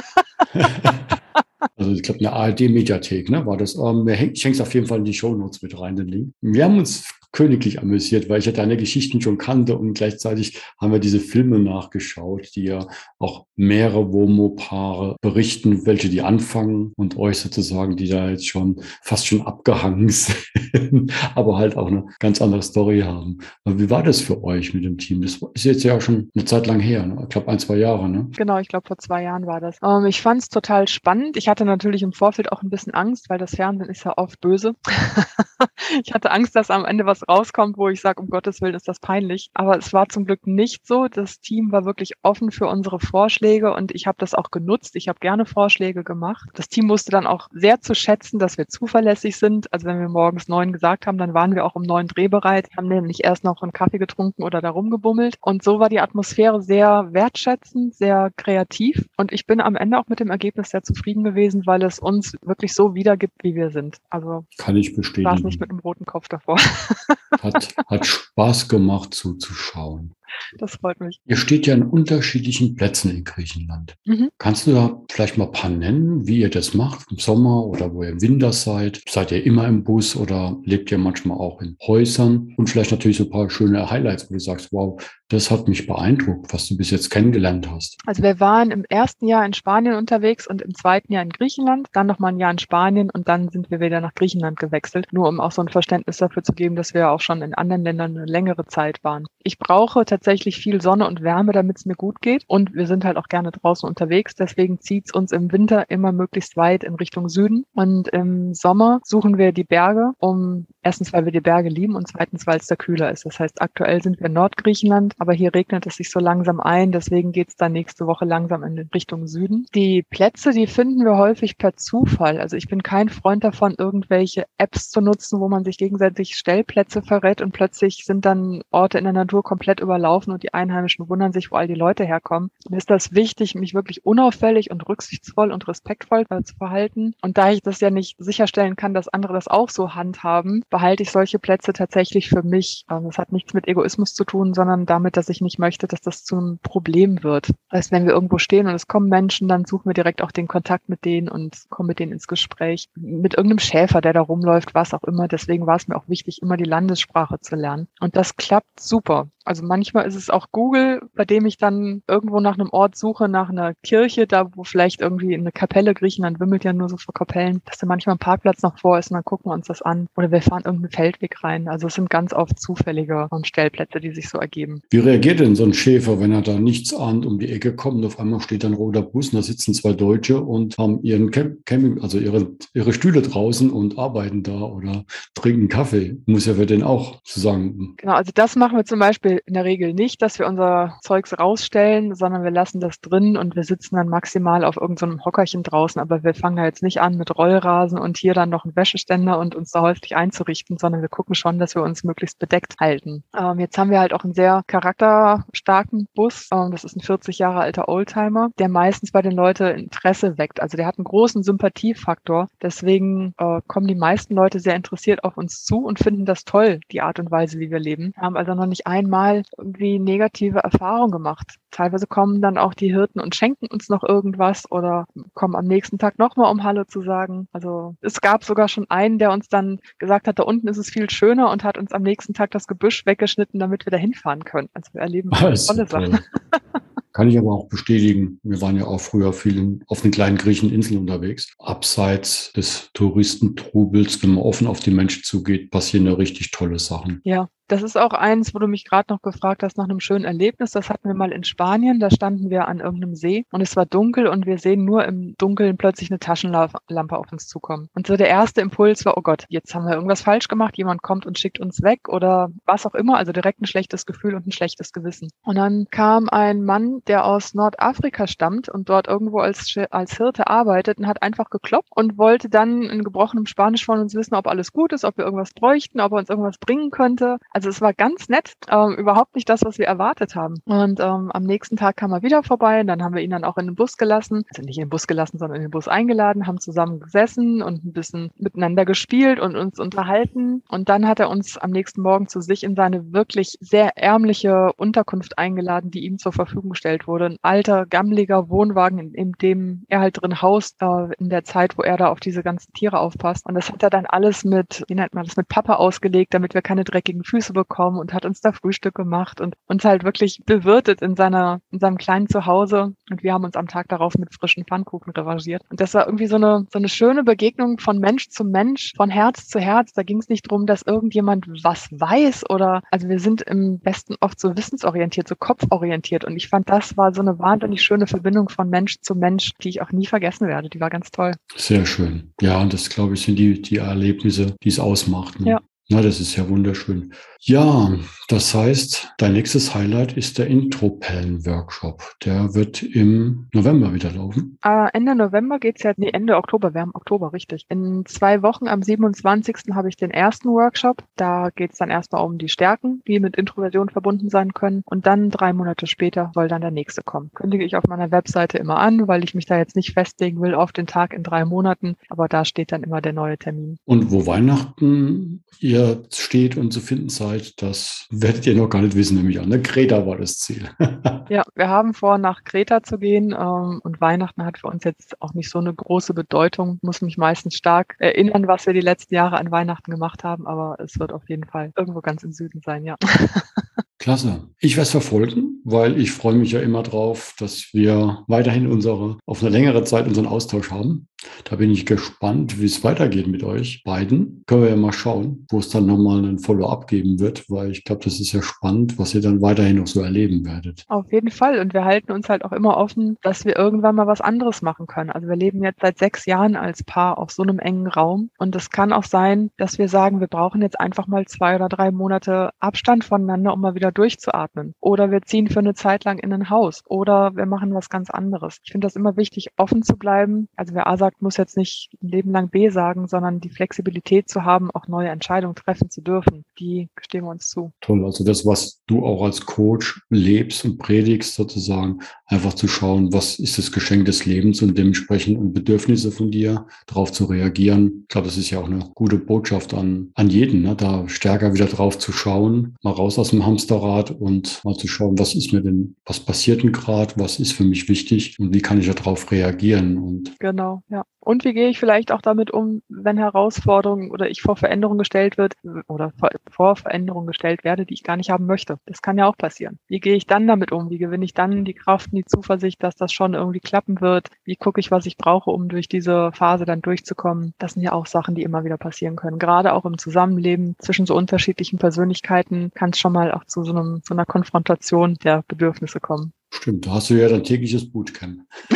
Also 1.76 1.92
ich 1.92 2.04
glaube, 2.04 2.20
eine 2.20 2.34
ARD-Mediathek, 2.34 3.30
ne? 3.30 3.46
War 3.46 3.58
das? 3.58 3.76
Ähm, 3.76 4.08
ich 4.08 4.44
hänge 4.44 4.56
es 4.56 4.62
auf 4.62 4.74
jeden 4.74 4.88
Fall 4.88 5.00
in 5.00 5.06
die 5.06 5.14
Show 5.14 5.34
Notes 5.36 5.62
mit 5.62 5.80
rein, 5.80 5.96
den 5.96 6.08
Link. 6.08 6.34
Wir 6.42 6.66
haben 6.66 6.78
uns 6.78 7.08
königlich 7.36 7.82
amüsiert, 7.82 8.30
weil 8.30 8.40
ich 8.40 8.46
ja 8.46 8.54
deine 8.54 8.78
Geschichten 8.78 9.20
schon 9.20 9.38
kannte 9.38 9.78
und 9.78 9.94
gleichzeitig 9.94 10.58
haben 10.80 10.94
wir 10.94 11.00
diese 11.00 11.20
Filme 11.20 11.60
nachgeschaut, 11.60 12.50
die 12.56 12.64
ja 12.64 12.88
auch 13.20 13.46
mehrere 13.58 14.14
Womo-Paare 14.14 15.18
berichten, 15.22 15.86
welche 15.86 16.08
die 16.08 16.22
anfangen 16.22 16.94
und 16.96 17.18
euch 17.18 17.40
sozusagen, 17.40 17.98
die 17.98 18.08
da 18.08 18.30
jetzt 18.30 18.48
schon 18.48 18.82
fast 19.02 19.28
schon 19.28 19.42
abgehangen 19.42 20.08
sind, 20.10 21.12
aber 21.36 21.58
halt 21.58 21.76
auch 21.76 21.88
eine 21.88 22.06
ganz 22.20 22.42
andere 22.42 22.62
Story 22.62 23.02
haben. 23.02 23.40
Aber 23.66 23.80
wie 23.80 23.90
war 23.90 24.02
das 24.02 24.22
für 24.22 24.42
euch 24.42 24.74
mit 24.74 24.86
dem 24.86 24.98
Team? 24.98 25.22
Das 25.22 25.40
ist 25.54 25.66
jetzt 25.66 25.84
ja 25.84 26.00
schon 26.00 26.30
eine 26.34 26.46
Zeit 26.46 26.68
lang 26.68 26.80
her, 26.80 27.06
ne? 27.06 27.18
ich 27.24 27.30
glaube 27.30 27.50
ein, 27.50 27.60
zwei 27.60 27.76
Jahre. 27.76 28.08
Ne? 28.08 28.30
Genau, 28.38 28.60
ich 28.60 28.70
glaube 28.70 28.88
vor 28.88 28.98
zwei 28.98 29.24
Jahren 29.24 29.46
war 29.46 29.60
das. 29.60 29.78
Ähm, 29.84 30.06
ich 30.06 30.22
fand 30.22 30.42
es 30.42 30.48
total 30.48 30.88
spannend. 30.88 31.36
Ich 31.36 31.50
natürlich 31.64 32.04
im 32.04 32.12
Vorfeld 32.12 32.52
auch 32.52 32.62
ein 32.62 32.70
bisschen 32.70 32.94
Angst, 32.94 33.30
weil 33.30 33.38
das 33.38 33.56
Fernsehen 33.56 33.90
ist 33.90 34.04
ja 34.04 34.14
oft 34.18 34.42
böse. 34.42 34.76
ich 36.04 36.14
hatte 36.14 36.32
Angst, 36.32 36.56
dass 36.56 36.72
am 36.72 36.86
Ende 36.86 37.06
was 37.06 37.28
rauskommt, 37.28 37.78
wo 37.78 37.88
ich 37.88 38.02
sage, 38.02 38.22
um 38.22 38.30
Gottes 38.30 38.62
Willen 38.62 38.76
ist 38.76 38.88
das 38.88 39.00
peinlich. 39.00 39.50
Aber 39.54 39.78
es 39.78 39.94
war 39.94 40.10
zum 40.10 40.26
Glück 40.26 40.48
nicht 40.48 40.86
so. 40.86 41.08
Das 41.08 41.40
Team 41.40 41.72
war 41.72 41.86
wirklich 41.86 42.14
offen 42.24 42.52
für 42.52 42.68
unsere 42.68 43.00
Vorschläge 43.00 43.74
und 43.74 43.94
ich 43.94 44.08
habe 44.08 44.18
das 44.20 44.34
auch 44.34 44.52
genutzt. 44.52 44.96
Ich 44.96 45.08
habe 45.08 45.20
gerne 45.20 45.46
Vorschläge 45.46 46.04
gemacht. 46.04 46.50
Das 46.56 46.68
Team 46.68 46.90
wusste 46.90 47.12
dann 47.12 47.28
auch 47.28 47.48
sehr 47.52 47.80
zu 47.80 47.96
schätzen, 47.96 48.40
dass 48.40 48.58
wir 48.58 48.68
zuverlässig 48.68 49.38
sind. 49.38 49.72
Also 49.72 49.86
wenn 49.86 50.00
wir 50.00 50.10
morgens 50.10 50.48
neun 50.48 50.74
gesagt 50.74 51.08
haben, 51.08 51.18
dann 51.18 51.34
waren 51.34 51.56
wir 51.56 51.66
auch 51.66 51.76
um 51.76 51.84
neun 51.84 52.08
drehbereit, 52.08 52.70
haben 52.76 52.88
nämlich 52.88 53.24
erst 53.24 53.44
noch 53.44 53.62
einen 53.62 53.74
Kaffee 53.74 54.00
getrunken 54.00 54.44
oder 54.44 54.62
da 54.62 54.70
rumgebummelt. 54.72 55.38
Und 55.42 55.64
so 55.64 55.80
war 55.80 55.90
die 55.90 56.00
Atmosphäre 56.00 56.62
sehr 56.62 57.10
wertschätzend, 57.12 57.94
sehr 57.96 58.32
kreativ. 58.36 59.08
Und 59.18 59.32
ich 59.32 59.46
bin 59.46 59.62
am 59.62 59.76
Ende 59.76 60.00
auch 60.00 60.08
mit 60.08 60.20
dem 60.20 60.32
Ergebnis 60.32 60.70
sehr 60.70 60.84
zufrieden 60.84 61.24
gewesen, 61.24 61.35
weil 61.36 61.84
es 61.84 62.00
uns 62.00 62.36
wirklich 62.42 62.74
so 62.74 62.96
wiedergibt, 62.96 63.44
wie 63.44 63.56
wir 63.56 63.70
sind. 63.70 63.98
Also 64.10 64.46
kann 64.58 64.75
ich 64.75 64.96
bestätigen. 64.96 65.25
War 65.25 65.39
nicht 65.39 65.60
mit 65.60 65.70
einem 65.70 65.80
roten 65.80 66.06
Kopf 66.06 66.27
davor. 66.27 66.58
Hat, 67.42 67.75
hat 67.88 68.06
Spaß 68.06 68.70
gemacht 68.70 69.13
zuzuschauen. 69.13 70.15
Das 70.58 70.75
freut 70.75 71.00
mich. 71.00 71.20
Ihr 71.25 71.38
steht 71.38 71.68
ja 71.68 71.74
an 71.74 71.84
unterschiedlichen 71.84 72.75
Plätzen 72.75 73.12
in 73.12 73.24
Griechenland. 73.24 73.96
Mhm. 74.06 74.30
Kannst 74.38 74.68
du 74.68 74.72
da 74.72 75.01
vielleicht 75.12 75.38
mal 75.38 75.46
ein 75.46 75.51
paar 75.51 75.70
nennen, 75.70 76.27
wie 76.27 76.39
ihr 76.39 76.50
das 76.50 76.74
macht 76.74 77.12
im 77.12 77.18
Sommer 77.18 77.65
oder 77.65 77.94
wo 77.94 78.04
ihr 78.04 78.10
im 78.10 78.22
Winter 78.22 78.54
seid? 78.54 79.01
Seid 79.08 79.32
ihr 79.32 79.46
immer 79.46 79.68
im 79.68 79.84
Bus 79.84 80.15
oder 80.15 80.58
lebt 80.63 80.92
ihr 80.92 80.98
manchmal 80.98 81.38
auch 81.38 81.62
in 81.62 81.77
Häusern? 81.86 82.54
Und 82.58 82.70
vielleicht 82.70 82.92
natürlich 82.92 83.18
so 83.18 83.25
ein 83.25 83.30
paar 83.30 83.50
schöne 83.50 83.89
Highlights, 83.89 84.30
wo 84.30 84.34
du 84.34 84.39
sagst, 84.39 84.72
wow, 84.72 85.01
das 85.29 85.50
hat 85.50 85.67
mich 85.67 85.88
beeindruckt, 85.88 86.53
was 86.53 86.67
du 86.67 86.77
bis 86.77 86.91
jetzt 86.91 87.10
kennengelernt 87.10 87.70
hast. 87.70 87.98
Also 88.05 88.22
wir 88.22 88.39
waren 88.39 88.70
im 88.70 88.86
ersten 88.86 89.27
Jahr 89.27 89.44
in 89.46 89.53
Spanien 89.53 89.96
unterwegs 89.96 90.46
und 90.46 90.62
im 90.62 90.75
zweiten 90.75 91.12
Jahr 91.12 91.24
in 91.24 91.29
Griechenland, 91.29 91.88
dann 91.94 92.05
nochmal 92.05 92.32
ein 92.32 92.39
Jahr 92.39 92.51
in 92.51 92.60
Spanien 92.60 93.10
und 93.10 93.27
dann 93.27 93.50
sind 93.50 93.72
wir 93.72 93.79
wieder 93.79 94.01
nach 94.01 94.13
Griechenland 94.13 94.60
gewechselt, 94.60 95.08
nur 95.12 95.27
um 95.27 95.39
auch 95.39 95.51
so 95.51 95.63
ein 95.63 95.70
Verständnis 95.70 96.17
dafür 96.17 96.44
zu 96.44 96.53
geben, 96.53 96.75
dass 96.75 96.94
wir 96.94 97.10
auch 97.10 97.22
schon 97.22 97.41
in 97.41 97.55
anderen 97.55 97.84
Ländern 97.84 98.15
eine 98.15 98.25
längere 98.25 98.65
Zeit 98.67 99.03
waren. 99.03 99.25
Ich 99.44 99.58
brauche 99.58 100.05
tatsächlich 100.05 100.58
viel 100.58 100.79
Sonne 100.79 101.08
und 101.08 101.24
Wärme, 101.24 101.53
damit 101.53 101.77
es 101.77 101.86
mir 101.86 101.96
gut 101.96 102.22
geht 102.22 102.44
und 102.48 102.75
wir 102.75 102.86
sind 102.86 103.03
halt 103.03 103.17
auch 103.17 103.27
gerne 103.27 103.51
draußen 103.51 103.88
unterwegs, 103.89 104.36
deswegen 104.36 104.79
zieht 104.79 105.05
es 105.08 105.12
uns 105.12 105.32
im 105.32 105.51
Winter 105.51 105.89
immer 105.89 106.12
möglichst 106.12 106.55
weit 106.55 106.84
in 106.84 106.96
Richtung 106.96 107.29
Süden 107.29 107.65
und 107.74 108.10
im 108.10 108.53
Sommer 108.53 109.00
suchen 109.03 109.39
wir 109.39 109.51
die 109.51 109.63
Berge, 109.63 110.12
um 110.20 110.67
erstens, 110.84 111.12
weil 111.12 111.25
wir 111.25 111.32
die 111.32 111.41
Berge 111.41 111.70
lieben 111.70 111.96
und 111.96 112.08
zweitens, 112.08 112.46
weil 112.46 112.58
es 112.58 112.67
da 112.67 112.75
kühler 112.75 113.12
ist. 113.12 113.25
Das 113.25 113.39
heißt, 113.39 113.62
aktuell 113.62 114.01
sind 114.03 114.20
wir 114.20 114.27
in 114.27 114.34
Nordgriechenland 114.34 115.15
aber 115.18 115.34
hier 115.34 115.54
regnet 115.54 115.86
es 115.88 115.96
sich 115.96 116.10
so 116.10 116.20
langsam 116.20 116.60
ein. 116.60 116.92
Deswegen 116.92 117.32
geht 117.32 117.50
es 117.50 117.56
dann 117.56 117.72
nächste 117.72 118.08
Woche 118.08 118.26
langsam 118.26 118.64
in 118.64 118.90
Richtung 118.94 119.28
Süden. 119.28 119.66
Die 119.74 120.04
Plätze, 120.04 120.52
die 120.52 120.68
finden 120.68 121.04
wir 121.04 121.18
häufig 121.18 121.58
per 121.58 121.76
Zufall. 121.76 122.40
Also 122.40 122.58
ich 122.58 122.68
bin 122.68 122.84
kein 122.84 123.10
Freund 123.10 123.44
davon, 123.44 123.76
irgendwelche 123.78 124.46
Apps 124.58 124.90
zu 124.90 125.02
nutzen, 125.02 125.40
wo 125.40 125.50
man 125.50 125.64
sich 125.64 125.78
gegenseitig 125.78 126.36
Stellplätze 126.36 127.02
verrät 127.02 127.42
und 127.42 127.52
plötzlich 127.52 128.04
sind 128.06 128.26
dann 128.26 128.62
Orte 128.72 128.98
in 128.98 129.04
der 129.04 129.14
Natur 129.14 129.44
komplett 129.44 129.80
überlaufen 129.80 130.34
und 130.34 130.44
die 130.44 130.54
Einheimischen 130.54 131.08
wundern 131.10 131.34
sich, 131.34 131.52
wo 131.52 131.56
all 131.56 131.68
die 131.68 131.74
Leute 131.76 132.06
herkommen. 132.06 132.52
Mir 132.70 132.78
ist 132.78 132.90
das 132.90 133.14
wichtig, 133.14 133.56
mich 133.56 133.74
wirklich 133.74 134.06
unauffällig 134.06 134.72
und 134.72 134.88
rücksichtsvoll 134.88 135.52
und 135.52 135.68
respektvoll 135.68 136.26
zu 136.44 136.56
verhalten. 136.56 137.14
Und 137.22 137.38
da 137.38 137.52
ich 137.52 137.62
das 137.62 137.80
ja 137.80 137.90
nicht 137.90 138.16
sicherstellen 138.18 138.76
kann, 138.76 138.94
dass 138.94 139.08
andere 139.08 139.34
das 139.34 139.48
auch 139.48 139.70
so 139.70 139.96
handhaben, 139.96 140.64
behalte 140.70 141.04
ich 141.04 141.12
solche 141.12 141.40
Plätze 141.40 141.74
tatsächlich 141.74 142.30
für 142.30 142.44
mich. 142.44 142.84
Also 142.88 143.08
das 143.08 143.18
hat 143.18 143.32
nichts 143.32 143.54
mit 143.54 143.68
Egoismus 143.68 144.14
zu 144.14 144.24
tun, 144.24 144.54
sondern 144.54 144.86
damit 144.86 145.05
damit, 145.06 145.18
dass 145.18 145.30
ich 145.30 145.42
nicht 145.42 145.60
möchte, 145.60 145.88
dass 145.88 146.02
das 146.02 146.24
zum 146.24 146.58
Problem 146.64 147.24
wird. 147.24 147.52
Heißt, 147.72 147.92
wenn 147.92 148.06
wir 148.06 148.14
irgendwo 148.14 148.40
stehen 148.40 148.66
und 148.66 148.74
es 148.74 148.88
kommen 148.88 149.08
Menschen, 149.08 149.48
dann 149.48 149.66
suchen 149.66 149.86
wir 149.86 149.94
direkt 149.94 150.24
auch 150.24 150.32
den 150.32 150.48
Kontakt 150.48 150.90
mit 150.90 151.06
denen 151.06 151.30
und 151.30 151.66
kommen 151.70 151.88
mit 151.88 152.00
denen 152.00 152.12
ins 152.12 152.28
Gespräch. 152.28 152.90
Mit 152.96 153.36
irgendeinem 153.36 153.60
Schäfer, 153.60 154.02
der 154.02 154.14
da 154.14 154.22
rumläuft, 154.22 154.74
was 154.74 154.96
auch 154.96 155.04
immer. 155.04 155.28
Deswegen 155.28 155.68
war 155.68 155.76
es 155.76 155.88
mir 155.88 155.96
auch 155.96 156.10
wichtig, 156.10 156.42
immer 156.42 156.58
die 156.58 156.64
Landessprache 156.64 157.40
zu 157.40 157.56
lernen. 157.56 157.88
Und 158.00 158.16
das 158.16 158.36
klappt 158.36 158.80
super. 158.80 159.28
Also 159.46 159.64
manchmal 159.64 160.08
ist 160.08 160.16
es 160.16 160.32
auch 160.32 160.48
Google, 160.52 161.02
bei 161.14 161.24
dem 161.24 161.46
ich 161.46 161.58
dann 161.58 162.02
irgendwo 162.08 162.40
nach 162.40 162.56
einem 162.56 162.70
Ort 162.72 162.96
suche, 162.96 163.30
nach 163.30 163.50
einer 163.50 163.76
Kirche, 163.84 164.26
da 164.26 164.50
wo 164.56 164.64
vielleicht 164.64 165.02
irgendwie 165.02 165.36
eine 165.36 165.52
Kapelle, 165.52 165.94
Griechenland 165.94 166.40
wimmelt 166.40 166.64
ja 166.64 166.74
nur 166.74 166.90
so 166.90 166.98
vor 166.98 167.14
Kapellen, 167.14 167.62
dass 167.66 167.78
da 167.78 167.86
manchmal 167.86 168.16
ein 168.16 168.20
Parkplatz 168.20 168.64
noch 168.64 168.80
vor 168.80 168.98
ist 168.98 169.12
und 169.12 169.16
dann 169.16 169.24
gucken 169.24 169.52
wir 169.52 169.54
uns 169.54 169.68
das 169.68 169.84
an. 169.84 170.08
Oder 170.16 170.32
wir 170.32 170.42
fahren 170.42 170.64
irgendeinen 170.66 170.92
Feldweg 170.92 171.44
rein. 171.44 171.68
Also 171.68 171.86
es 171.88 171.94
sind 171.94 172.10
ganz 172.10 172.34
oft 172.34 172.60
zufällige 172.60 173.28
Stellplätze, 173.44 174.00
die 174.00 174.12
sich 174.12 174.30
so 174.30 174.40
ergeben. 174.40 174.82
Wie 174.96 175.00
reagiert 175.00 175.42
denn 175.42 175.58
so 175.58 175.66
ein 175.66 175.74
Schäfer, 175.74 176.22
wenn 176.22 176.32
er 176.32 176.42
da 176.42 176.58
nichts 176.58 176.94
ahnt, 176.94 177.25
um 177.25 177.38
die 177.38 177.52
Ecke 177.52 177.75
kommt 177.75 177.98
und 177.98 178.06
auf 178.06 178.18
einmal 178.18 178.40
steht 178.40 178.64
ein 178.64 178.74
roter 178.74 179.02
Bus 179.02 179.28
und 179.28 179.36
da 179.36 179.42
sitzen 179.42 179.74
zwei 179.74 179.92
Deutsche 179.92 180.40
und 180.40 180.78
haben 180.78 181.04
ihren 181.04 181.32
Camping, 181.32 182.02
also 182.02 182.18
ihre, 182.18 182.48
ihre 182.74 182.94
Stühle 182.94 183.22
draußen 183.22 183.72
und 183.72 184.00
arbeiten 184.00 184.42
da 184.42 184.62
oder 184.62 185.04
trinken 185.34 185.68
Kaffee? 185.68 186.16
Muss 186.28 186.46
ja 186.46 186.54
für 186.54 186.66
den 186.66 186.82
auch 186.82 187.22
zusammen. 187.24 187.96
Genau, 187.98 188.14
also 188.14 188.32
das 188.34 188.56
machen 188.56 188.78
wir 188.78 188.86
zum 188.86 189.00
Beispiel 189.00 189.42
in 189.46 189.56
der 189.56 189.66
Regel 189.66 189.94
nicht, 189.94 190.22
dass 190.22 190.40
wir 190.40 190.48
unser 190.48 190.98
Zeugs 191.02 191.38
rausstellen, 191.38 192.16
sondern 192.16 192.46
wir 192.46 192.52
lassen 192.52 192.80
das 192.80 193.02
drin 193.02 193.36
und 193.36 193.58
wir 193.58 193.66
sitzen 193.66 193.98
dann 193.98 194.08
maximal 194.08 194.64
auf 194.64 194.78
irgendeinem 194.78 195.18
so 195.18 195.25
Hockerchen 195.25 195.64
draußen. 195.64 196.00
Aber 196.02 196.24
wir 196.24 196.36
fangen 196.36 196.56
da 196.56 196.64
jetzt 196.64 196.84
nicht 196.84 197.02
an 197.02 197.18
mit 197.18 197.38
Rollrasen 197.38 198.00
und 198.00 198.16
hier 198.16 198.34
dann 198.34 198.50
noch 198.50 198.64
einen 198.64 198.78
Wäscheständer 198.78 199.40
und 199.40 199.56
uns 199.56 199.72
da 199.72 199.82
häufig 199.82 200.16
einzurichten, 200.16 200.78
sondern 200.78 201.02
wir 201.02 201.10
gucken 201.10 201.36
schon, 201.36 201.60
dass 201.60 201.75
wir 201.75 201.84
uns 201.84 202.06
möglichst 202.06 202.40
bedeckt 202.40 202.75
halten. 202.80 203.25
Ähm, 203.38 203.60
jetzt 203.60 203.78
haben 203.78 203.90
wir 203.90 204.00
halt 204.00 204.14
auch 204.14 204.24
einen 204.24 204.34
sehr 204.34 204.64
charakterstarken 204.86 206.08
Bus. 206.13 206.48
Ähm, 206.51 206.72
das 206.72 206.84
ist 206.84 206.96
ein 206.96 207.01
40 207.01 207.39
Jahre 207.39 207.62
alter 207.62 207.88
Oldtimer, 207.88 208.50
der 208.60 208.70
meistens 208.70 209.12
bei 209.12 209.22
den 209.22 209.32
Leuten 209.32 209.65
Interesse 209.65 210.38
weckt. 210.38 210.62
Also 210.62 210.77
der 210.77 210.86
hat 210.86 210.98
einen 210.98 211.06
großen 211.06 211.44
Sympathiefaktor. 211.44 212.50
Deswegen 212.62 213.34
äh, 213.38 213.62
kommen 213.68 213.88
die 213.88 213.96
meisten 213.96 214.36
Leute 214.36 214.60
sehr 214.60 214.75
interessiert 214.75 215.24
auf 215.24 215.38
uns 215.38 215.63
zu 215.63 215.80
und 215.80 216.00
finden 216.00 216.25
das 216.25 216.44
toll, 216.44 216.80
die 216.92 217.01
Art 217.01 217.20
und 217.20 217.32
Weise, 217.32 217.60
wie 217.60 217.72
wir 217.72 217.80
leben. 217.80 218.13
Haben 218.18 218.38
also 218.38 218.54
noch 218.54 218.68
nicht 218.68 218.86
einmal 218.86 219.44
irgendwie 219.58 220.00
negative 220.00 220.60
Erfahrungen 220.60 221.12
gemacht. 221.12 221.58
Teilweise 221.72 222.08
kommen 222.08 222.42
dann 222.42 222.58
auch 222.58 222.74
die 222.74 222.94
Hirten 222.94 223.20
und 223.20 223.36
schenken 223.36 223.68
uns 223.68 223.89
noch 223.89 224.04
irgendwas 224.04 224.72
oder 224.72 225.08
kommen 225.34 225.56
am 225.56 225.65
nächsten 225.65 225.98
Tag 225.98 226.18
nochmal, 226.20 226.50
um 226.50 226.63
Hallo 226.63 226.86
zu 226.86 227.01
sagen. 227.01 227.50
Also 227.51 227.96
es 228.01 228.22
gab 228.22 228.46
sogar 228.46 228.70
schon 228.70 228.86
einen, 228.89 229.18
der 229.18 229.32
uns 229.32 229.50
dann 229.50 229.80
gesagt 229.98 230.27
hat, 230.27 230.39
da 230.39 230.44
unten 230.44 230.70
ist 230.70 230.77
es 230.77 230.89
viel 230.89 231.10
schöner 231.10 231.50
und 231.50 231.65
hat 231.65 231.77
uns 231.77 231.92
am 231.92 232.04
nächsten 232.04 232.34
Tag 232.34 232.51
das 232.51 232.68
Gebüsch 232.68 233.06
weggeschnitten, 233.06 233.60
damit 233.60 233.86
wir 233.86 233.92
da 233.92 233.98
hinfahren 233.98 234.46
können. 234.46 234.70
Also 234.75 234.94
wir 234.94 235.01
erleben 235.01 235.32
Alles 235.32 235.65
tolle 235.67 235.88
Sachen. 235.88 236.20
Kann 237.13 237.29
ich 237.29 237.38
aber 237.38 237.53
auch 237.53 237.70
bestätigen. 237.70 238.41
Wir 238.44 238.60
waren 238.60 238.75
ja 238.75 238.84
auch 238.86 239.00
früher 239.00 239.32
viel 239.32 239.58
in, 239.58 239.84
auf 239.88 240.01
den 240.01 240.12
kleinen 240.12 240.38
griechischen 240.38 240.74
Inseln 240.74 241.00
unterwegs. 241.00 241.55
Abseits 241.60 242.51
des 242.51 242.89
Touristentrubels, 242.94 244.22
wenn 244.22 244.32
man 244.32 244.44
offen 244.44 244.67
auf 244.67 244.82
die 244.82 244.91
Menschen 244.91 245.24
zugeht, 245.24 245.72
passieren 245.72 246.08
da 246.08 246.13
richtig 246.15 246.51
tolle 246.51 246.77
Sachen. 246.77 247.22
Ja, 247.24 247.48
das 247.68 247.84
ist 247.84 247.98
auch 247.98 248.14
eins, 248.14 248.54
wo 248.54 248.60
du 248.60 248.68
mich 248.68 248.86
gerade 248.86 249.12
noch 249.12 249.22
gefragt 249.22 249.64
hast 249.64 249.78
nach 249.78 249.86
einem 249.86 250.00
schönen 250.00 250.26
Erlebnis. 250.26 250.72
Das 250.72 250.90
hatten 250.90 251.08
wir 251.08 251.16
mal 251.16 251.32
in 251.32 251.44
Spanien. 251.44 252.00
Da 252.00 252.10
standen 252.12 252.50
wir 252.50 252.68
an 252.68 252.80
irgendeinem 252.80 253.16
See 253.16 253.46
und 253.52 253.62
es 253.62 253.76
war 253.76 253.86
dunkel 253.86 254.28
und 254.28 254.46
wir 254.46 254.58
sehen 254.58 254.86
nur 254.86 255.06
im 255.06 255.36
Dunkeln 255.38 255.78
plötzlich 255.78 256.12
eine 256.12 256.20
Taschenlampe 256.20 257.18
auf 257.18 257.32
uns 257.32 257.48
zukommen. 257.48 257.90
Und 257.94 258.08
so 258.08 258.18
der 258.18 258.28
erste 258.28 258.62
Impuls 258.62 259.06
war, 259.06 259.18
oh 259.18 259.22
Gott, 259.22 259.46
jetzt 259.50 259.74
haben 259.74 259.86
wir 259.86 259.96
irgendwas 259.96 260.22
falsch 260.22 260.48
gemacht. 260.48 260.78
Jemand 260.78 261.02
kommt 261.02 261.26
und 261.26 261.40
schickt 261.40 261.60
uns 261.60 261.82
weg 261.82 262.08
oder 262.08 262.50
was 262.66 262.86
auch 262.86 262.96
immer. 262.96 263.18
Also 263.18 263.32
direkt 263.32 263.62
ein 263.62 263.68
schlechtes 263.68 264.06
Gefühl 264.06 264.36
und 264.36 264.46
ein 264.46 264.52
schlechtes 264.52 264.94
Gewissen. 264.94 265.30
Und 265.44 265.56
dann 265.56 265.88
kam 265.90 266.30
ein 266.30 266.64
Mann, 266.64 267.02
der 267.08 267.26
aus 267.26 267.54
Nordafrika 267.54 268.28
stammt 268.28 268.70
und 268.70 268.90
dort 268.90 269.08
irgendwo 269.08 269.40
als, 269.40 269.76
als 269.90 270.18
Hirte 270.18 270.48
arbeitet 270.48 271.00
und 271.00 271.08
hat 271.08 271.24
einfach 271.24 271.50
geklopft 271.50 271.90
und 271.96 272.18
wollte 272.18 272.50
dann 272.50 272.84
in 272.84 273.04
gebrochenem 273.04 273.46
Spanisch 273.46 273.86
von 273.86 274.00
uns 274.00 274.14
wissen, 274.14 274.36
ob 274.36 274.48
alles 274.48 274.72
gut 274.72 274.94
ist, 274.94 275.04
ob 275.04 275.18
wir 275.18 275.26
irgendwas 275.26 275.54
bräuchten, 275.54 276.00
ob 276.00 276.12
er 276.12 276.20
uns 276.20 276.30
irgendwas 276.30 276.58
bringen 276.58 276.92
könnte. 276.92 277.38
Also 277.56 277.70
es 277.70 277.80
war 277.80 277.94
ganz 277.94 278.28
nett, 278.28 278.52
ähm, 278.70 278.96
überhaupt 278.98 279.34
nicht 279.34 279.48
das, 279.48 279.64
was 279.64 279.78
wir 279.78 279.88
erwartet 279.88 280.36
haben. 280.36 280.56
Und 280.66 281.00
ähm, 281.00 281.32
am 281.32 281.44
nächsten 281.44 281.78
Tag 281.78 281.96
kam 281.96 282.12
er 282.12 282.22
wieder 282.22 282.44
vorbei 282.44 282.82
und 282.82 282.88
dann 282.88 283.02
haben 283.02 283.16
wir 283.16 283.22
ihn 283.22 283.30
dann 283.30 283.46
auch 283.46 283.56
in 283.56 283.68
den 283.68 283.76
Bus 283.76 283.96
gelassen. 283.96 284.44
Also 284.50 284.62
nicht 284.62 284.78
in 284.78 284.84
den 284.84 284.90
Bus 284.90 285.08
gelassen, 285.08 285.38
sondern 285.38 285.56
in 285.56 285.62
den 285.62 285.72
Bus 285.72 285.88
eingeladen, 285.88 286.48
haben 286.48 286.60
zusammen 286.60 287.00
gesessen 287.00 287.62
und 287.62 287.86
ein 287.86 287.94
bisschen 287.94 288.32
miteinander 288.36 288.84
gespielt 288.84 289.40
und 289.40 289.56
uns 289.56 289.80
unterhalten. 289.80 290.64
Und 290.68 290.90
dann 290.90 291.08
hat 291.08 291.22
er 291.22 291.30
uns 291.30 291.58
am 291.58 291.72
nächsten 291.72 292.02
Morgen 292.02 292.28
zu 292.28 292.42
sich 292.42 292.66
in 292.66 292.76
seine 292.76 293.14
wirklich 293.14 293.58
sehr 293.62 293.96
ärmliche 293.96 294.74
Unterkunft 294.76 295.38
eingeladen, 295.38 295.92
die 295.92 296.04
ihm 296.04 296.18
zur 296.18 296.34
Verfügung 296.34 296.72
gestellt 296.72 297.08
wurde. 297.08 297.28
Ein 297.28 297.38
alter, 297.42 297.86
gammeliger 297.86 298.50
Wohnwagen, 298.50 299.00
in, 299.00 299.14
in 299.14 299.32
dem 299.32 299.86
er 299.88 300.02
halt 300.02 300.22
drin 300.22 300.42
haust, 300.42 300.82
äh, 300.82 301.14
in 301.20 301.30
der 301.30 301.46
Zeit, 301.46 301.78
wo 301.78 301.84
er 301.84 301.96
da 301.96 302.10
auf 302.10 302.20
diese 302.20 302.44
ganzen 302.44 302.74
Tiere 302.74 303.00
aufpasst. 303.00 303.46
Und 303.46 303.56
das 303.56 303.72
hat 303.72 303.82
er 303.82 303.90
dann 303.90 304.06
alles 304.08 304.44
mit, 304.44 304.84
wie 304.90 304.96
nennt 304.96 305.14
man 305.14 305.24
das, 305.24 305.38
mit 305.38 305.48
Papa 305.48 305.76
ausgelegt, 305.76 306.34
damit 306.34 306.54
wir 306.54 306.62
keine 306.62 306.84
dreckigen 306.84 307.24
Füße 307.24 307.45
Füße 307.46 307.54
bekommen 307.54 308.00
und 308.00 308.14
hat 308.14 308.25
uns 308.25 308.42
da 308.42 308.52
Frühstück 308.52 308.96
gemacht 308.96 309.42
und 309.42 309.56
uns 309.68 309.86
halt 309.86 310.04
wirklich 310.04 310.42
bewirtet 310.46 311.02
in 311.02 311.16
seiner, 311.16 311.62
in 311.72 311.80
seinem 311.80 311.98
kleinen 311.98 312.28
Zuhause. 312.28 312.94
Und 313.10 313.24
wir 313.24 313.34
haben 313.34 313.44
uns 313.44 313.56
am 313.56 313.68
Tag 313.68 313.88
darauf 313.90 314.16
mit 314.18 314.34
frischen 314.34 314.66
Pfannkuchen 314.66 315.14
revanchiert. 315.14 315.62
Und 315.70 315.80
das 315.80 315.94
war 315.94 316.06
irgendwie 316.06 316.28
so 316.28 316.36
eine, 316.36 316.66
so 316.72 316.80
eine 316.80 316.90
schöne 316.90 317.24
Begegnung 317.24 317.80
von 317.80 318.00
Mensch 318.00 318.30
zu 318.30 318.44
Mensch, 318.44 318.94
von 318.96 319.10
Herz 319.10 319.48
zu 319.48 319.60
Herz. 319.60 319.94
Da 319.94 320.04
ging 320.04 320.20
es 320.20 320.30
nicht 320.30 320.50
darum, 320.50 320.66
dass 320.66 320.82
irgendjemand 320.82 321.48
was 321.64 321.88
weiß 321.92 322.50
oder, 322.50 322.82
also 322.92 323.08
wir 323.10 323.20
sind 323.20 323.42
im 323.42 323.80
besten 323.80 324.16
oft 324.22 324.40
so 324.40 324.56
wissensorientiert, 324.56 325.28
so 325.28 325.36
kopforientiert. 325.36 326.25
Und 326.25 326.36
ich 326.36 326.48
fand, 326.48 326.70
das 326.70 326.98
war 326.98 327.14
so 327.14 327.22
eine 327.22 327.38
wahnsinnig 327.40 327.84
schöne 327.84 328.08
Verbindung 328.08 328.50
von 328.50 328.70
Mensch 328.70 329.00
zu 329.02 329.16
Mensch, 329.16 329.52
die 329.62 329.70
ich 329.70 329.82
auch 329.82 329.92
nie 329.92 330.06
vergessen 330.06 330.48
werde. 330.48 330.70
Die 330.70 330.80
war 330.80 330.90
ganz 330.90 331.12
toll. 331.12 331.34
Sehr 331.56 331.86
schön. 331.86 332.34
Ja, 332.42 332.60
und 332.60 332.74
das, 332.74 332.90
glaube 332.90 333.14
ich, 333.14 333.22
sind 333.22 333.38
die, 333.38 333.62
die 333.62 333.78
Erlebnisse, 333.78 334.56
die 334.64 334.70
es 334.70 334.80
ausmacht. 334.80 335.40
Ne? 335.40 335.52
Ja. 335.52 335.62
Na, 335.90 336.02
das 336.02 336.20
ist 336.20 336.36
ja 336.36 336.50
wunderschön. 336.50 337.14
Ja, 337.48 337.92
das 338.28 338.56
heißt, 338.56 339.14
dein 339.20 339.34
nächstes 339.34 339.75
Highlight 339.75 340.14
ist 340.18 340.40
der 340.40 340.48
Intropellen-Workshop. 340.48 342.16
Der 342.25 342.56
wird 342.56 342.82
im 342.82 343.48
November 343.54 343.94
wieder 343.94 344.12
laufen. 344.12 344.58
Äh, 344.64 344.88
Ende 344.94 345.14
November 345.14 345.60
geht's 345.60 345.84
ja, 345.84 345.94
nee, 345.96 346.10
Ende 346.12 346.38
Oktober, 346.38 346.74
wir 346.74 346.82
haben 346.82 346.96
Oktober, 346.96 347.34
richtig. 347.34 347.68
In 347.70 348.04
zwei 348.08 348.42
Wochen, 348.42 348.68
am 348.68 348.81
27. 348.81 349.75
habe 349.75 349.90
ich 349.90 349.96
den 349.96 350.10
ersten 350.10 350.50
Workshop. 350.50 351.03
Da 351.18 351.51
geht's 351.55 351.77
dann 351.77 351.92
erstmal 351.92 352.25
um 352.25 352.40
die 352.40 352.50
Stärken, 352.50 353.03
die 353.08 353.20
mit 353.20 353.36
Introversion 353.36 353.90
verbunden 353.90 354.29
sein 354.29 354.53
können. 354.55 354.81
Und 354.84 355.05
dann 355.05 355.29
drei 355.29 355.53
Monate 355.53 355.86
später 355.86 356.31
soll 356.34 356.48
dann 356.48 356.62
der 356.62 356.72
nächste 356.72 357.03
kommen. 357.03 357.29
Kündige 357.36 357.64
ich 357.64 357.75
auf 357.75 357.84
meiner 357.88 358.10
Webseite 358.10 358.58
immer 358.58 358.79
an, 358.79 359.08
weil 359.08 359.24
ich 359.24 359.36
mich 359.36 359.46
da 359.46 359.55
jetzt 359.60 359.75
nicht 359.75 359.94
festlegen 359.94 360.42
will 360.42 360.55
auf 360.55 360.72
den 360.72 360.88
Tag 360.88 361.14
in 361.14 361.22
drei 361.22 361.46
Monaten. 361.46 361.96
Aber 362.10 362.27
da 362.27 362.44
steht 362.44 362.72
dann 362.72 362.81
immer 362.81 363.01
der 363.01 363.14
neue 363.14 363.38
Termin. 363.38 363.77
Und 363.86 364.10
wo 364.10 364.25
Weihnachten 364.25 365.44
ihr 365.60 366.03
steht 366.12 366.58
und 366.58 366.72
zu 366.72 366.79
finden 366.79 367.10
seid, 367.10 367.35
das 367.58 368.08
werdet 368.12 368.46
ihr 368.46 368.56
noch 368.56 368.70
gar 368.70 368.82
nicht 368.82 368.96
wissen, 368.96 369.18
nämlich 369.18 369.40
an. 369.40 369.50
Ne? 369.50 369.62
Kreta 369.62 370.06
war 370.06 370.18
das 370.18 370.38
Ziel. 370.38 370.70
ja, 371.30 371.44
wir 371.56 371.70
haben 371.70 371.94
vor, 371.94 372.18
nach 372.18 372.44
Kreta 372.44 372.84
zu 372.84 372.98
gehen 372.98 373.36
ähm, 373.38 373.80
und 373.84 374.02
Weihnachten 374.02 374.46
hat 374.46 374.60
für 374.60 374.68
uns 374.68 374.84
jetzt 374.84 375.22
auch 375.22 375.34
nicht 375.34 375.50
so 375.50 375.60
eine 375.60 375.74
große 375.74 376.14
Bedeutung. 376.14 376.80
Muss 376.82 377.02
mich 377.02 377.18
meistens 377.18 377.56
stark 377.56 377.96
erinnern, 378.00 378.48
was 378.48 378.66
wir 378.66 378.74
die 378.74 378.82
letzten 378.82 379.16
Jahre 379.16 379.38
an 379.38 379.52
Weihnachten 379.52 379.92
gemacht 379.92 380.24
haben, 380.24 380.48
aber 380.48 380.78
es 380.80 381.00
wird 381.00 381.12
auf 381.14 381.28
jeden 381.30 381.46
Fall 381.46 381.72
irgendwo 381.78 382.02
ganz 382.02 382.24
im 382.24 382.32
Süden 382.32 382.62
sein, 382.64 382.86
ja. 382.86 382.96
Klasse. 383.98 384.50
Ich 384.60 384.76
werde 384.76 384.84
es 384.84 384.92
verfolgen, 384.92 385.62
weil 385.64 386.00
ich 386.00 386.12
freue 386.12 386.36
mich 386.36 386.52
ja 386.52 386.60
immer 386.60 386.84
drauf, 386.84 387.34
dass 387.40 387.70
wir 387.74 388.24
weiterhin 388.28 388.68
unsere, 388.68 389.18
auf 389.26 389.42
eine 389.42 389.50
längere 389.50 389.84
Zeit 389.84 390.06
unseren 390.06 390.28
Austausch 390.28 390.70
haben. 390.70 391.08
Da 391.44 391.55
bin 391.57 391.72
ich 391.72 391.85
gespannt, 391.85 392.59
wie 392.59 392.66
es 392.66 392.83
weitergeht 392.83 393.27
mit 393.27 393.44
euch 393.44 393.83
beiden. 393.83 394.44
Können 394.48 394.64
wir 394.64 394.70
ja 394.70 394.75
mal 394.75 394.92
schauen, 394.92 395.46
wo 395.50 395.59
es 395.59 395.70
dann 395.70 395.85
nochmal 395.85 396.20
einen 396.20 396.40
Follow-up 396.40 396.88
geben 396.88 397.20
wird, 397.20 397.50
weil 397.50 397.72
ich 397.72 397.83
glaube, 397.83 398.03
das 398.03 398.20
ist 398.20 398.31
ja 398.31 398.42
spannend, 398.42 398.98
was 398.98 399.14
ihr 399.14 399.22
dann 399.22 399.42
weiterhin 399.42 399.77
noch 399.77 399.88
so 399.88 400.01
erleben 400.01 400.46
werdet. 400.46 400.85
Auf 400.88 401.11
jeden 401.11 401.31
Fall. 401.31 401.59
Und 401.59 401.74
wir 401.74 401.85
halten 401.85 402.11
uns 402.11 402.29
halt 402.29 402.44
auch 402.44 402.51
immer 402.51 402.77
offen, 402.77 403.18
dass 403.22 403.46
wir 403.46 403.55
irgendwann 403.55 403.96
mal 403.96 404.07
was 404.07 404.22
anderes 404.22 404.61
machen 404.61 404.88
können. 404.88 405.09
Also 405.09 405.27
wir 405.27 405.35
leben 405.35 405.64
jetzt 405.64 405.81
seit 405.81 405.98
sechs 405.98 406.25
Jahren 406.25 406.55
als 406.55 406.83
Paar 406.83 407.18
auf 407.18 407.31
so 407.31 407.44
einem 407.44 407.59
engen 407.59 407.88
Raum. 407.88 408.29
Und 408.38 408.55
es 408.55 408.70
kann 408.70 408.94
auch 408.94 409.03
sein, 409.03 409.51
dass 409.57 409.77
wir 409.77 409.88
sagen, 409.88 410.20
wir 410.20 410.27
brauchen 410.27 410.61
jetzt 410.61 410.79
einfach 410.79 411.07
mal 411.07 411.25
zwei 411.25 411.55
oder 411.55 411.70
drei 411.70 411.92
Monate 411.92 412.51
Abstand 412.59 413.03
voneinander, 413.03 413.53
um 413.53 413.61
mal 413.61 413.75
wieder 413.75 413.92
durchzuatmen. 413.92 414.74
Oder 414.79 415.11
wir 415.11 415.22
ziehen 415.22 415.48
für 415.48 415.59
eine 415.59 415.74
Zeit 415.74 416.03
lang 416.05 416.20
in 416.20 416.33
ein 416.33 416.50
Haus. 416.50 416.81
Oder 416.88 417.35
wir 417.35 417.46
machen 417.46 417.74
was 417.74 417.90
ganz 417.90 418.09
anderes. 418.09 418.59
Ich 418.64 418.72
finde 418.72 418.85
das 418.88 418.96
immer 418.96 419.18
wichtig, 419.18 419.50
offen 419.57 419.83
zu 419.83 419.98
bleiben. 419.98 420.48
Also 420.55 420.74
wer 420.74 420.88
A 420.88 420.98
sagt, 420.98 421.15
muss 421.22 421.38
jetzt 421.38 421.58
nicht 421.58 421.90
ein 422.01 422.10
Leben 422.10 422.32
lang 422.32 422.50
B 422.50 422.70
sagen, 422.70 423.08
sondern 423.08 423.40
die 423.40 423.50
Flexibilität 423.50 424.30
zu 424.30 424.44
haben, 424.44 424.72
auch 424.72 424.88
neue 424.88 425.10
Entscheidungen 425.10 425.56
treffen 425.56 425.90
zu 425.90 426.01
dürfen. 426.01 426.46
Die 426.60 426.90
gestehen 426.96 427.25
wir 427.25 427.32
uns 427.32 427.50
zu. 427.50 427.72
Toll. 427.82 428.06
Also 428.06 428.24
das, 428.24 428.46
was 428.46 428.82
du 428.88 429.06
auch 429.06 429.24
als 429.24 429.46
Coach 429.46 430.01
lebst 430.10 430.66
und 430.66 430.78
predigst 430.78 431.36
sozusagen, 431.36 432.00
einfach 432.28 432.54
zu 432.54 432.68
schauen, 432.68 433.14
was 433.14 433.40
ist 433.40 433.58
das 433.58 433.72
Geschenk 433.72 434.06
des 434.06 434.25
Lebens 434.25 434.62
und 434.62 434.78
dementsprechend 434.78 435.38
und 435.38 435.54
Bedürfnisse 435.54 436.12
von 436.12 436.32
dir, 436.32 436.66
darauf 436.88 437.12
zu 437.12 437.25
reagieren. 437.25 438.01
Ich 438.04 438.08
glaube, 438.10 438.28
das 438.28 438.38
ist 438.38 438.50
ja 438.50 438.60
auch 438.60 438.66
eine 438.66 438.90
gute 438.96 439.18
Botschaft 439.18 439.74
an, 439.74 440.12
an 440.16 440.30
jeden, 440.30 440.64
ne? 440.64 440.75
da 440.75 441.08
stärker 441.08 441.54
wieder 441.54 441.66
drauf 441.66 441.98
zu 441.98 442.12
schauen, 442.12 442.75
mal 442.82 442.92
raus 442.92 443.20
aus 443.20 443.30
dem 443.30 443.46
Hamsterrad 443.46 443.75
Hamsterrad 443.75 444.12
und 444.12 444.64
mal 444.64 444.75
zu 444.75 444.88
schauen, 444.88 445.18
was 445.18 445.36
ist 445.36 445.54
mir 445.54 445.62
denn, 445.62 445.96
was 446.06 446.20
passiert 446.20 446.64
denn 446.64 446.72
gerade, 446.72 447.14
was 447.18 447.40
ist 447.40 447.54
für 447.54 447.64
mich 447.64 447.90
wichtig 447.90 448.38
und 448.40 448.54
wie 448.54 448.62
kann 448.62 448.80
ich 448.80 448.90
darauf 448.90 449.32
reagieren. 449.32 449.98
Und 449.98 450.40
genau, 450.40 450.84
ja. 450.90 450.95
Ja. 450.96 451.03
Und 451.20 451.44
wie 451.44 451.53
gehe 451.53 451.68
ich 451.68 451.77
vielleicht 451.77 452.14
auch 452.14 452.22
damit 452.22 452.51
um, 452.51 452.81
wenn 452.88 453.18
Herausforderungen 453.18 454.12
oder 454.12 454.29
ich 454.29 454.42
vor 454.42 454.55
Veränderungen 454.55 454.98
gestellt 454.98 455.38
wird 455.38 455.55
oder 455.88 456.14
vor 456.50 456.77
Veränderungen 456.77 457.27
gestellt 457.27 457.66
werde, 457.66 457.86
die 457.86 457.96
ich 457.96 458.03
gar 458.03 458.16
nicht 458.16 458.29
haben 458.29 458.46
möchte. 458.46 458.79
Das 458.86 459.01
kann 459.01 459.18
ja 459.18 459.27
auch 459.27 459.36
passieren. 459.36 459.77
Wie 459.90 460.00
gehe 460.00 460.16
ich 460.16 460.25
dann 460.25 460.48
damit 460.48 460.72
um? 460.72 460.90
Wie 460.90 460.98
gewinne 460.98 461.25
ich 461.25 461.34
dann 461.34 461.66
die 461.66 461.74
Kraft 461.74 462.14
und 462.14 462.16
die 462.16 462.24
Zuversicht, 462.24 462.81
dass 462.81 462.96
das 462.96 463.12
schon 463.12 463.34
irgendwie 463.34 463.60
klappen 463.60 464.00
wird? 464.00 464.29
Wie 464.46 464.55
gucke 464.55 464.79
ich, 464.79 464.90
was 464.90 465.05
ich 465.05 465.18
brauche, 465.18 465.51
um 465.51 465.68
durch 465.68 465.90
diese 465.90 466.31
Phase 466.31 466.64
dann 466.64 466.81
durchzukommen? 466.81 467.53
Das 467.58 467.74
sind 467.74 467.84
ja 467.84 467.92
auch 467.92 468.05
Sachen, 468.05 468.36
die 468.36 468.44
immer 468.44 468.64
wieder 468.64 468.77
passieren 468.77 469.18
können. 469.18 469.38
Gerade 469.38 469.74
auch 469.74 469.84
im 469.84 469.98
Zusammenleben 469.98 470.77
zwischen 470.79 471.05
so 471.05 471.14
unterschiedlichen 471.14 471.77
Persönlichkeiten 471.77 472.72
kann 472.74 472.92
es 472.92 473.00
schon 473.00 473.12
mal 473.12 473.34
auch 473.34 473.44
zu 473.44 473.64
so, 473.64 473.72
einem, 473.72 474.00
so 474.05 474.14
einer 474.14 474.25
Konfrontation 474.25 475.16
der 475.16 475.44
Bedürfnisse 475.46 476.00
kommen. 476.00 476.31
Stimmt, 476.55 476.87
da 476.87 476.94
hast 476.94 477.09
du 477.09 477.15
ja 477.15 477.27
dein 477.27 477.44
tägliches 477.44 477.91
Bootcamp. 477.91 478.41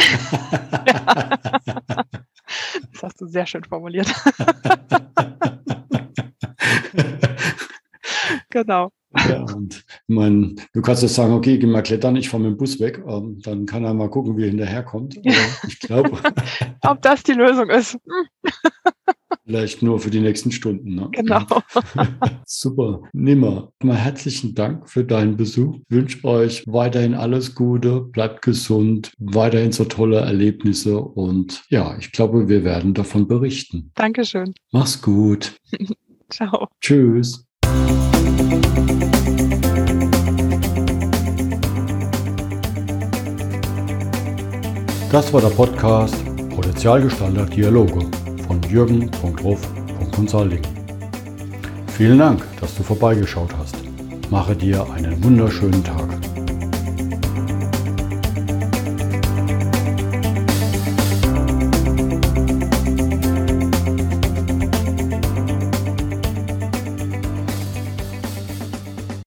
das 2.92 3.02
hast 3.02 3.22
du 3.22 3.26
sehr 3.26 3.46
schön 3.48 3.64
formuliert. 3.64 4.08
genau. 8.50 8.92
Ja, 9.28 9.42
und 9.42 9.78
ich 9.78 10.16
meine, 10.16 10.56
du 10.74 10.82
kannst 10.82 11.02
jetzt 11.02 11.16
sagen, 11.16 11.34
okay, 11.34 11.58
geh 11.58 11.66
mal 11.66 11.82
klettern, 11.82 12.16
ich 12.16 12.30
fahre 12.30 12.44
mit 12.44 12.52
dem 12.52 12.58
Bus 12.58 12.80
weg, 12.80 13.02
ähm, 13.08 13.40
dann 13.42 13.66
kann 13.66 13.84
er 13.84 13.94
mal 13.94 14.10
gucken, 14.10 14.38
wie 14.38 14.44
er 14.44 14.50
hinterherkommt. 14.50 15.18
Aber 15.18 15.68
ich 15.68 15.80
glaube. 15.80 16.12
Ob 16.86 17.02
das 17.02 17.24
die 17.24 17.34
Lösung 17.34 17.70
ist. 17.70 17.98
Vielleicht 19.50 19.82
nur 19.82 20.00
für 20.00 20.12
die 20.12 20.20
nächsten 20.20 20.52
Stunden. 20.52 20.94
Ne? 20.94 21.10
Genau. 21.12 21.44
Super. 22.46 23.02
Nimmer. 23.14 23.72
Mal 23.82 23.96
herzlichen 23.96 24.54
Dank 24.54 24.88
für 24.88 25.04
deinen 25.04 25.38
Besuch. 25.38 25.78
Ich 25.90 25.96
wünsche 25.96 26.24
euch 26.24 26.64
weiterhin 26.68 27.16
alles 27.16 27.56
Gute, 27.56 28.02
bleibt 28.02 28.44
gesund, 28.44 29.12
weiterhin 29.18 29.72
so 29.72 29.86
tolle 29.86 30.18
Erlebnisse 30.18 31.00
und 31.00 31.64
ja, 31.70 31.98
ich 31.98 32.12
glaube, 32.12 32.48
wir 32.48 32.64
werden 32.64 32.94
davon 32.94 33.28
berichten. 33.28 33.90
Dankeschön. 33.96 34.54
Mach's 34.72 35.02
gut. 35.02 35.60
Ciao. 36.30 36.68
Tschüss. 36.80 37.44
Das 45.12 45.34
war 45.34 45.42
der 45.42 45.50
Podcast 45.50 46.24
Potenzialgestalter 46.52 47.48
Dialoge 47.48 48.06
von 48.50 48.62
jürgen.ruf.consulting. 48.64 50.62
Vielen 51.96 52.18
Dank, 52.18 52.44
dass 52.60 52.76
du 52.76 52.82
vorbeigeschaut 52.82 53.56
hast. 53.56 53.76
Mache 54.32 54.56
dir 54.56 54.92
einen 54.92 55.24
wunderschönen 55.24 55.84
Tag. 55.84 56.19